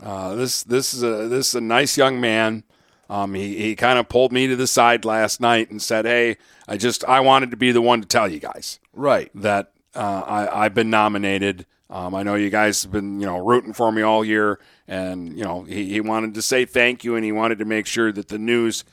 [0.02, 2.62] Uh, this this is a this is a nice young man.
[3.10, 6.36] Um, he he kind of pulled me to the side last night and said, "Hey,
[6.68, 10.22] I just I wanted to be the one to tell you guys right that uh,
[10.26, 11.66] I I've been nominated.
[11.90, 15.36] Um, I know you guys have been you know rooting for me all year, and
[15.36, 18.12] you know he, he wanted to say thank you, and he wanted to make sure
[18.12, 18.84] that the news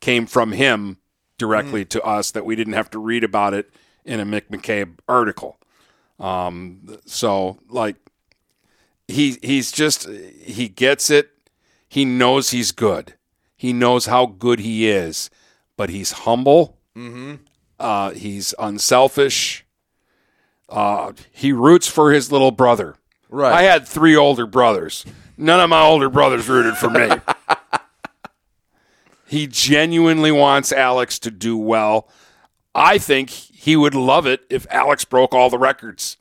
[0.00, 0.98] came from him
[1.38, 1.88] directly Mm.
[1.88, 3.70] to us, that we didn't have to read about it
[4.06, 5.58] in a Mick McCabe article.
[6.18, 7.96] Um, so like
[9.08, 11.30] he he's just he gets it.
[11.88, 13.14] He knows he's good.
[13.56, 15.28] He knows how good he is,
[15.76, 16.78] but he's humble.
[16.96, 17.40] Mhm.
[17.78, 19.64] Uh, he's unselfish.
[20.68, 22.96] Uh, he roots for his little brother.
[23.28, 23.52] Right.
[23.52, 25.04] I had three older brothers.
[25.36, 27.10] None of my older brothers rooted for me.
[29.26, 32.08] he genuinely wants Alex to do well.
[32.74, 33.30] I think
[33.66, 36.16] he would love it if Alex broke all the records.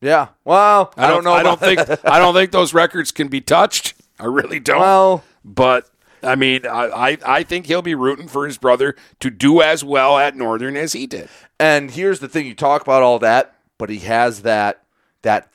[0.00, 0.28] Yeah.
[0.42, 2.04] Well, I don't know I don't about- think.
[2.06, 3.92] I don't think those records can be touched.
[4.18, 4.80] I really don't.
[4.80, 5.90] Well, but
[6.22, 9.84] I mean, I, I I think he'll be rooting for his brother to do as
[9.84, 11.28] well at Northern as he did.
[11.60, 14.82] And here's the thing: you talk about all that, but he has that
[15.22, 15.50] that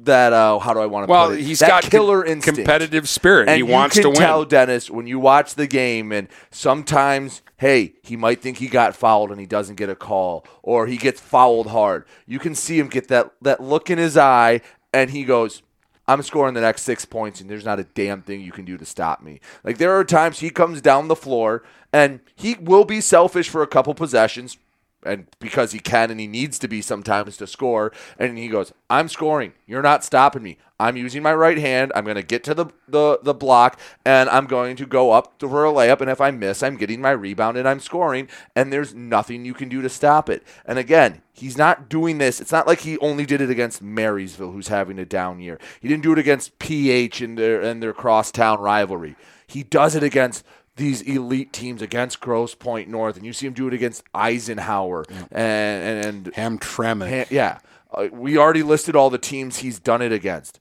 [0.00, 1.42] that uh, how do I want to Well, put it?
[1.44, 3.48] he's that got killer com- instinct, competitive spirit.
[3.48, 4.16] And He wants to win.
[4.16, 8.96] Tell Dennis when you watch the game, and sometimes, hey, he might think he got
[8.96, 12.06] fouled and he doesn't get a call, or he gets fouled hard.
[12.26, 15.62] You can see him get that that look in his eye, and he goes.
[16.08, 18.76] I'm scoring the next six points, and there's not a damn thing you can do
[18.76, 19.38] to stop me.
[19.62, 23.62] Like there are times he comes down the floor, and he will be selfish for
[23.62, 24.58] a couple possessions.
[25.02, 27.92] And because he can and he needs to be sometimes to score.
[28.18, 29.52] And he goes, I'm scoring.
[29.66, 30.58] You're not stopping me.
[30.78, 31.92] I'm using my right hand.
[31.94, 35.38] I'm going to get to the, the, the block and I'm going to go up
[35.38, 36.00] to, for a layup.
[36.00, 38.28] And if I miss, I'm getting my rebound and I'm scoring.
[38.56, 40.42] And there's nothing you can do to stop it.
[40.64, 42.40] And again, he's not doing this.
[42.40, 45.58] It's not like he only did it against Marysville, who's having a down year.
[45.80, 49.16] He didn't do it against PH in their, in their crosstown rivalry.
[49.46, 50.44] He does it against
[50.76, 55.04] these elite teams against Grosse Pointe North, and you see him do it against Eisenhower
[55.30, 57.08] and and, and Hamtramck.
[57.08, 57.58] Ha- yeah,
[57.92, 60.60] uh, we already listed all the teams he's done it against.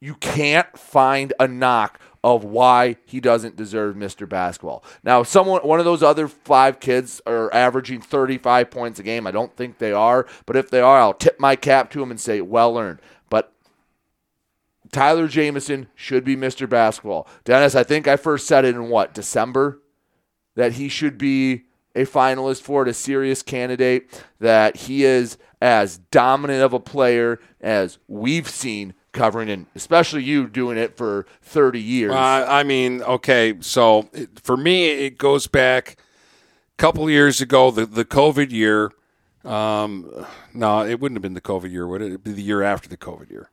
[0.00, 4.28] You can't find a knock of why he doesn't deserve Mr.
[4.28, 4.84] Basketball.
[5.02, 9.26] Now, someone, one of those other five kids are averaging 35 points a game.
[9.26, 12.10] I don't think they are, but if they are, I'll tip my cap to him
[12.10, 13.00] and say well earned.
[14.92, 16.68] Tyler Jamison should be Mr.
[16.68, 17.28] Basketball.
[17.44, 19.80] Dennis, I think I first said it in what, December?
[20.54, 21.64] That he should be
[21.94, 27.40] a finalist for it, a serious candidate, that he is as dominant of a player
[27.60, 32.12] as we've seen covering, and especially you doing it for 30 years.
[32.12, 35.96] Uh, I mean, okay, so it, for me, it goes back
[36.74, 38.92] a couple years ago, the, the COVID year.
[39.44, 42.06] Um, no, it wouldn't have been the COVID year, would it?
[42.06, 43.50] It'd be the year after the COVID year.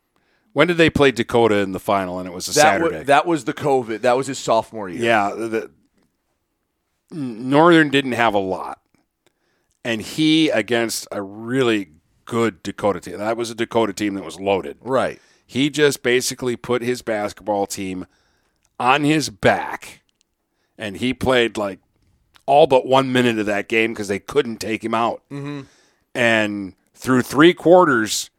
[0.55, 2.17] When did they play Dakota in the final?
[2.17, 3.03] And it was a that Saturday.
[3.03, 3.99] that was the COVID.
[3.99, 5.03] That was his sophomore year.
[5.03, 5.69] Yeah, the,
[7.11, 8.79] Northern didn't have a lot,
[9.83, 11.89] and he against a really
[12.23, 13.17] good Dakota team.
[13.17, 14.77] That was a Dakota team that was loaded.
[14.79, 15.19] Right.
[15.45, 18.05] He just basically put his basketball team
[18.79, 20.03] on his back,
[20.77, 21.79] and he played like
[22.45, 25.21] all but one minute of that game because they couldn't take him out.
[25.29, 25.63] Mm-hmm.
[26.13, 28.29] And through three quarters,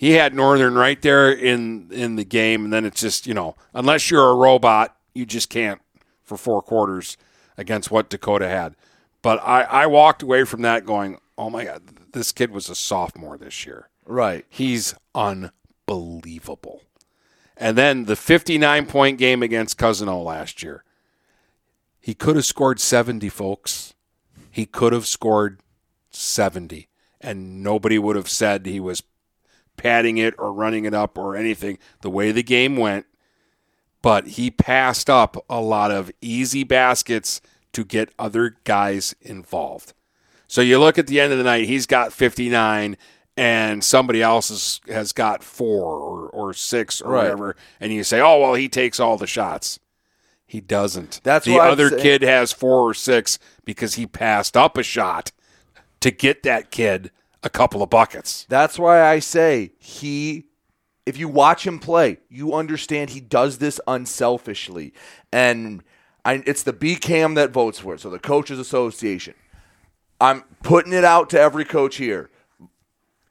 [0.00, 3.54] he had Northern right there in in the game, and then it's just you know,
[3.74, 5.78] unless you're a robot, you just can't
[6.22, 7.18] for four quarters
[7.58, 8.76] against what Dakota had.
[9.20, 11.82] But I, I walked away from that going, oh my god,
[12.14, 13.90] this kid was a sophomore this year.
[14.06, 14.46] Right.
[14.48, 16.80] He's unbelievable.
[17.54, 20.82] And then the 59 point game against Cousino last year.
[22.00, 23.92] He could have scored 70, folks.
[24.50, 25.60] He could have scored
[26.08, 26.88] 70,
[27.20, 29.02] and nobody would have said he was
[29.80, 33.06] padding it or running it up or anything the way the game went.
[34.02, 37.40] But he passed up a lot of easy baskets
[37.72, 39.92] to get other guys involved.
[40.48, 42.96] So you look at the end of the night, he's got 59,
[43.36, 47.22] and somebody else has, has got four or, or six or Right.
[47.24, 49.78] whatever, and you say, oh, well, he takes all the shots.
[50.46, 51.20] He doesn't.
[51.22, 55.30] That's the other kid has four or six because he passed up a shot
[56.00, 57.12] to get that kid
[57.42, 58.46] a couple of buckets.
[58.48, 60.46] That's why I say he
[61.06, 64.92] if you watch him play, you understand he does this unselfishly.
[65.32, 65.82] And
[66.24, 69.34] I, it's the BCAM that votes for it, so the Coaches Association.
[70.20, 72.30] I'm putting it out to every coach here.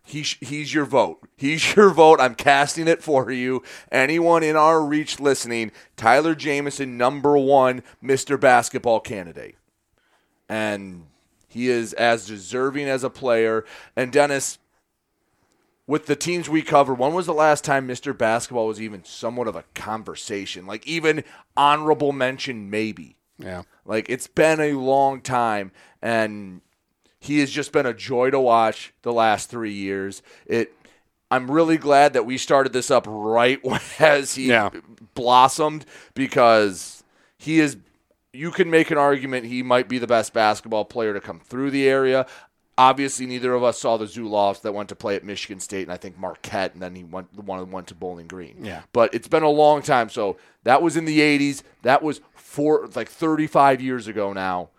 [0.04, 1.20] He sh- he's your vote.
[1.38, 2.20] He's your vote.
[2.20, 3.64] I'm casting it for you.
[3.92, 8.40] Anyone in our reach listening, Tyler Jamison, number one, Mr.
[8.40, 9.56] Basketball candidate.
[10.50, 11.06] And
[11.50, 13.66] he is as deserving as a player.
[13.96, 14.60] And Dennis,
[15.88, 18.16] with the teams we cover, when was the last time Mr.
[18.18, 20.66] Basketball was even somewhat of a conversation?
[20.68, 21.24] Like even
[21.58, 23.16] honorable mention, maybe.
[23.40, 23.64] Yeah.
[23.86, 25.72] Like it's been a long time,
[26.02, 26.62] and
[27.20, 30.22] he has just been a joy to watch the last three years.
[30.46, 30.74] It.
[31.32, 33.60] I'm really glad that we started this up right
[34.00, 34.70] as he Yeah.
[35.16, 37.04] blossomed because
[37.38, 37.78] he is.
[38.34, 41.72] You can make an argument he might be the best basketball player to come through
[41.72, 42.28] the area.
[42.78, 45.92] Obviously, neither of us saw the Zulofs that went to play at Michigan State, and
[45.92, 48.58] I think Marquette, and then he went the one went to Bowling Green.
[48.62, 48.84] Yeah.
[48.94, 50.10] But it's been a long time.
[50.10, 51.64] So that was in the 80s.
[51.82, 54.70] That was four, like 35 years ago now.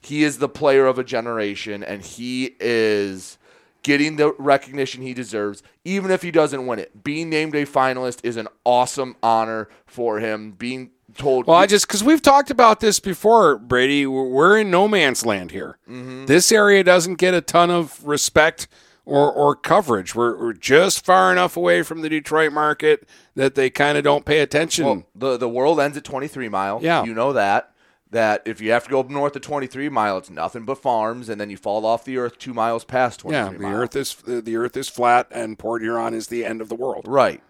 [0.00, 3.38] He is the player of a generation, and he is
[3.84, 7.04] getting the recognition he deserves, even if he doesn't win it.
[7.04, 10.52] Being named a finalist is an awesome honor for him.
[10.52, 11.46] Being told.
[11.46, 14.06] Well, I just because we've talked about this before, Brady.
[14.06, 15.78] We're in no man's land here.
[15.88, 16.26] Mhm.
[16.26, 18.66] This area doesn't get a ton of respect
[19.06, 20.14] or, or coverage.
[20.14, 24.24] We're, we're just far enough away from the Detroit market that they kind of don't
[24.24, 24.84] pay attention.
[24.86, 26.80] Well, the the world ends at 23 mile.
[26.82, 27.04] Yeah.
[27.04, 27.70] you know that.
[28.10, 31.28] That if you have to go up north of 23 mile, it's nothing but farms,
[31.28, 33.74] and then you fall off the earth two miles past 23 yeah, the mile.
[33.74, 37.06] earth is the earth is flat, and Port Huron is the end of the world.
[37.08, 37.42] Right.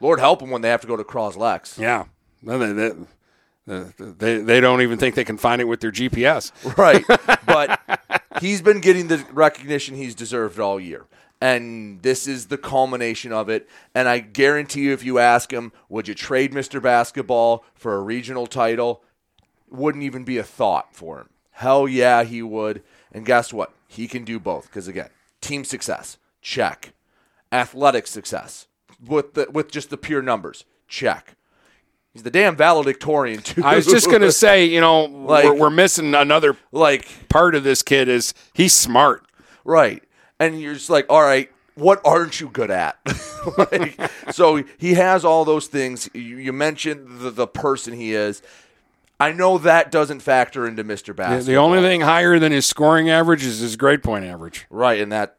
[0.00, 1.76] Lord help them when they have to go to Croslex.
[1.78, 2.08] Yeah, Then
[2.42, 2.90] they, they,
[3.66, 6.52] they, they they don't even think they can find it with their GPS.
[6.76, 7.04] Right.
[7.46, 7.80] but
[8.40, 11.06] he's been getting the recognition he's deserved all year.
[11.40, 13.68] And this is the culmination of it.
[13.94, 16.82] And I guarantee you, if you ask him, would you trade Mr.
[16.82, 19.02] Basketball for a regional title?
[19.70, 21.28] Wouldn't even be a thought for him.
[21.52, 22.82] Hell yeah, he would.
[23.12, 23.72] And guess what?
[23.86, 25.10] He can do both because again,
[25.40, 26.92] team success, check.
[27.50, 28.66] Athletic success
[29.06, 31.34] with the with just the pure numbers, check.
[32.18, 33.62] He's the damn valedictorian too.
[33.64, 37.62] I was just gonna say, you know, Like- we're, we're missing another like part of
[37.62, 39.24] this kid is he's smart.
[39.64, 40.02] Right.
[40.40, 42.98] And you're just like, all right, what aren't you good at?
[43.56, 44.00] like,
[44.32, 46.10] so he has all those things.
[46.12, 48.42] You, you mentioned the, the person he is.
[49.20, 51.06] I know that doesn't factor into Mr.
[51.06, 51.44] The, Basketball.
[51.44, 54.66] the only thing higher than his scoring average is his grade point average.
[54.70, 55.36] Right, and that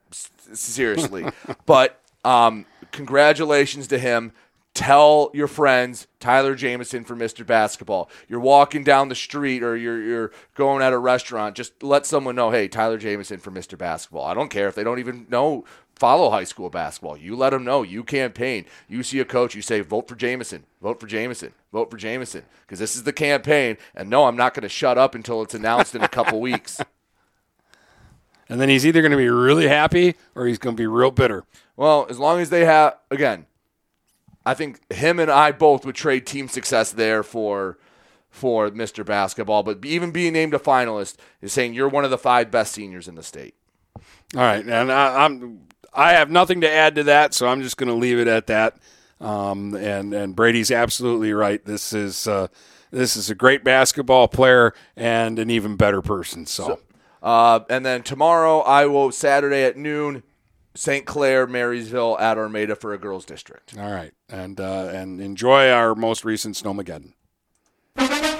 [0.54, 1.26] seriously.
[1.66, 4.32] but um, congratulations to him.
[4.80, 7.46] Tell your friends Tyler Jamison for Mr.
[7.46, 8.10] Basketball.
[8.30, 11.58] You're walking down the street or you're you're going at a restaurant.
[11.58, 13.78] Just let someone know, hey, Tyler Jamison for Mr.
[13.78, 14.24] Basketball.
[14.24, 15.66] I don't care if they don't even know
[15.98, 17.18] follow high school basketball.
[17.18, 17.84] You let them know.
[17.84, 18.64] You campaign.
[18.88, 19.54] You see a coach.
[19.54, 20.64] You say, vote for Jamison.
[20.82, 21.52] Vote for Jamison.
[21.74, 22.46] Vote for Jamison.
[22.62, 23.76] Because this is the campaign.
[23.94, 26.80] And no, I'm not going to shut up until it's announced in a couple weeks.
[28.48, 31.12] And then he's either going to be really happy or he's going to be real
[31.12, 31.44] bitter.
[31.76, 33.46] Well, as long as they have, again,
[34.46, 37.78] I think him and I both would trade team success there for
[38.30, 39.06] for Mr.
[39.06, 39.64] Basketball.
[39.64, 43.08] But even being named a finalist is saying you're one of the five best seniors
[43.08, 43.56] in the state.
[44.36, 45.62] All right, and I, I'm
[45.94, 48.48] I have nothing to add to that, so I'm just going to leave it at
[48.48, 48.78] that.
[49.20, 51.64] Um, and and Brady's absolutely right.
[51.66, 52.48] This is uh,
[52.92, 56.46] this is a great basketball player and an even better person.
[56.46, 56.80] So,
[57.22, 60.24] Uh, and then tomorrow, I will Saturday at noon,
[60.80, 61.06] St.
[61.06, 63.78] Clair, Marysville at Armada for a girls' district.
[63.78, 67.12] all right, and uh, and enjoy our most recent snowmageddon.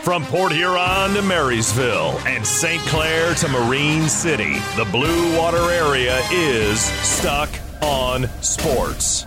[0.04, 2.82] From Port Huron to Marysville and St.
[2.84, 7.50] Clair to Marine City, the Blue Water area is stuck
[7.82, 9.26] on sports.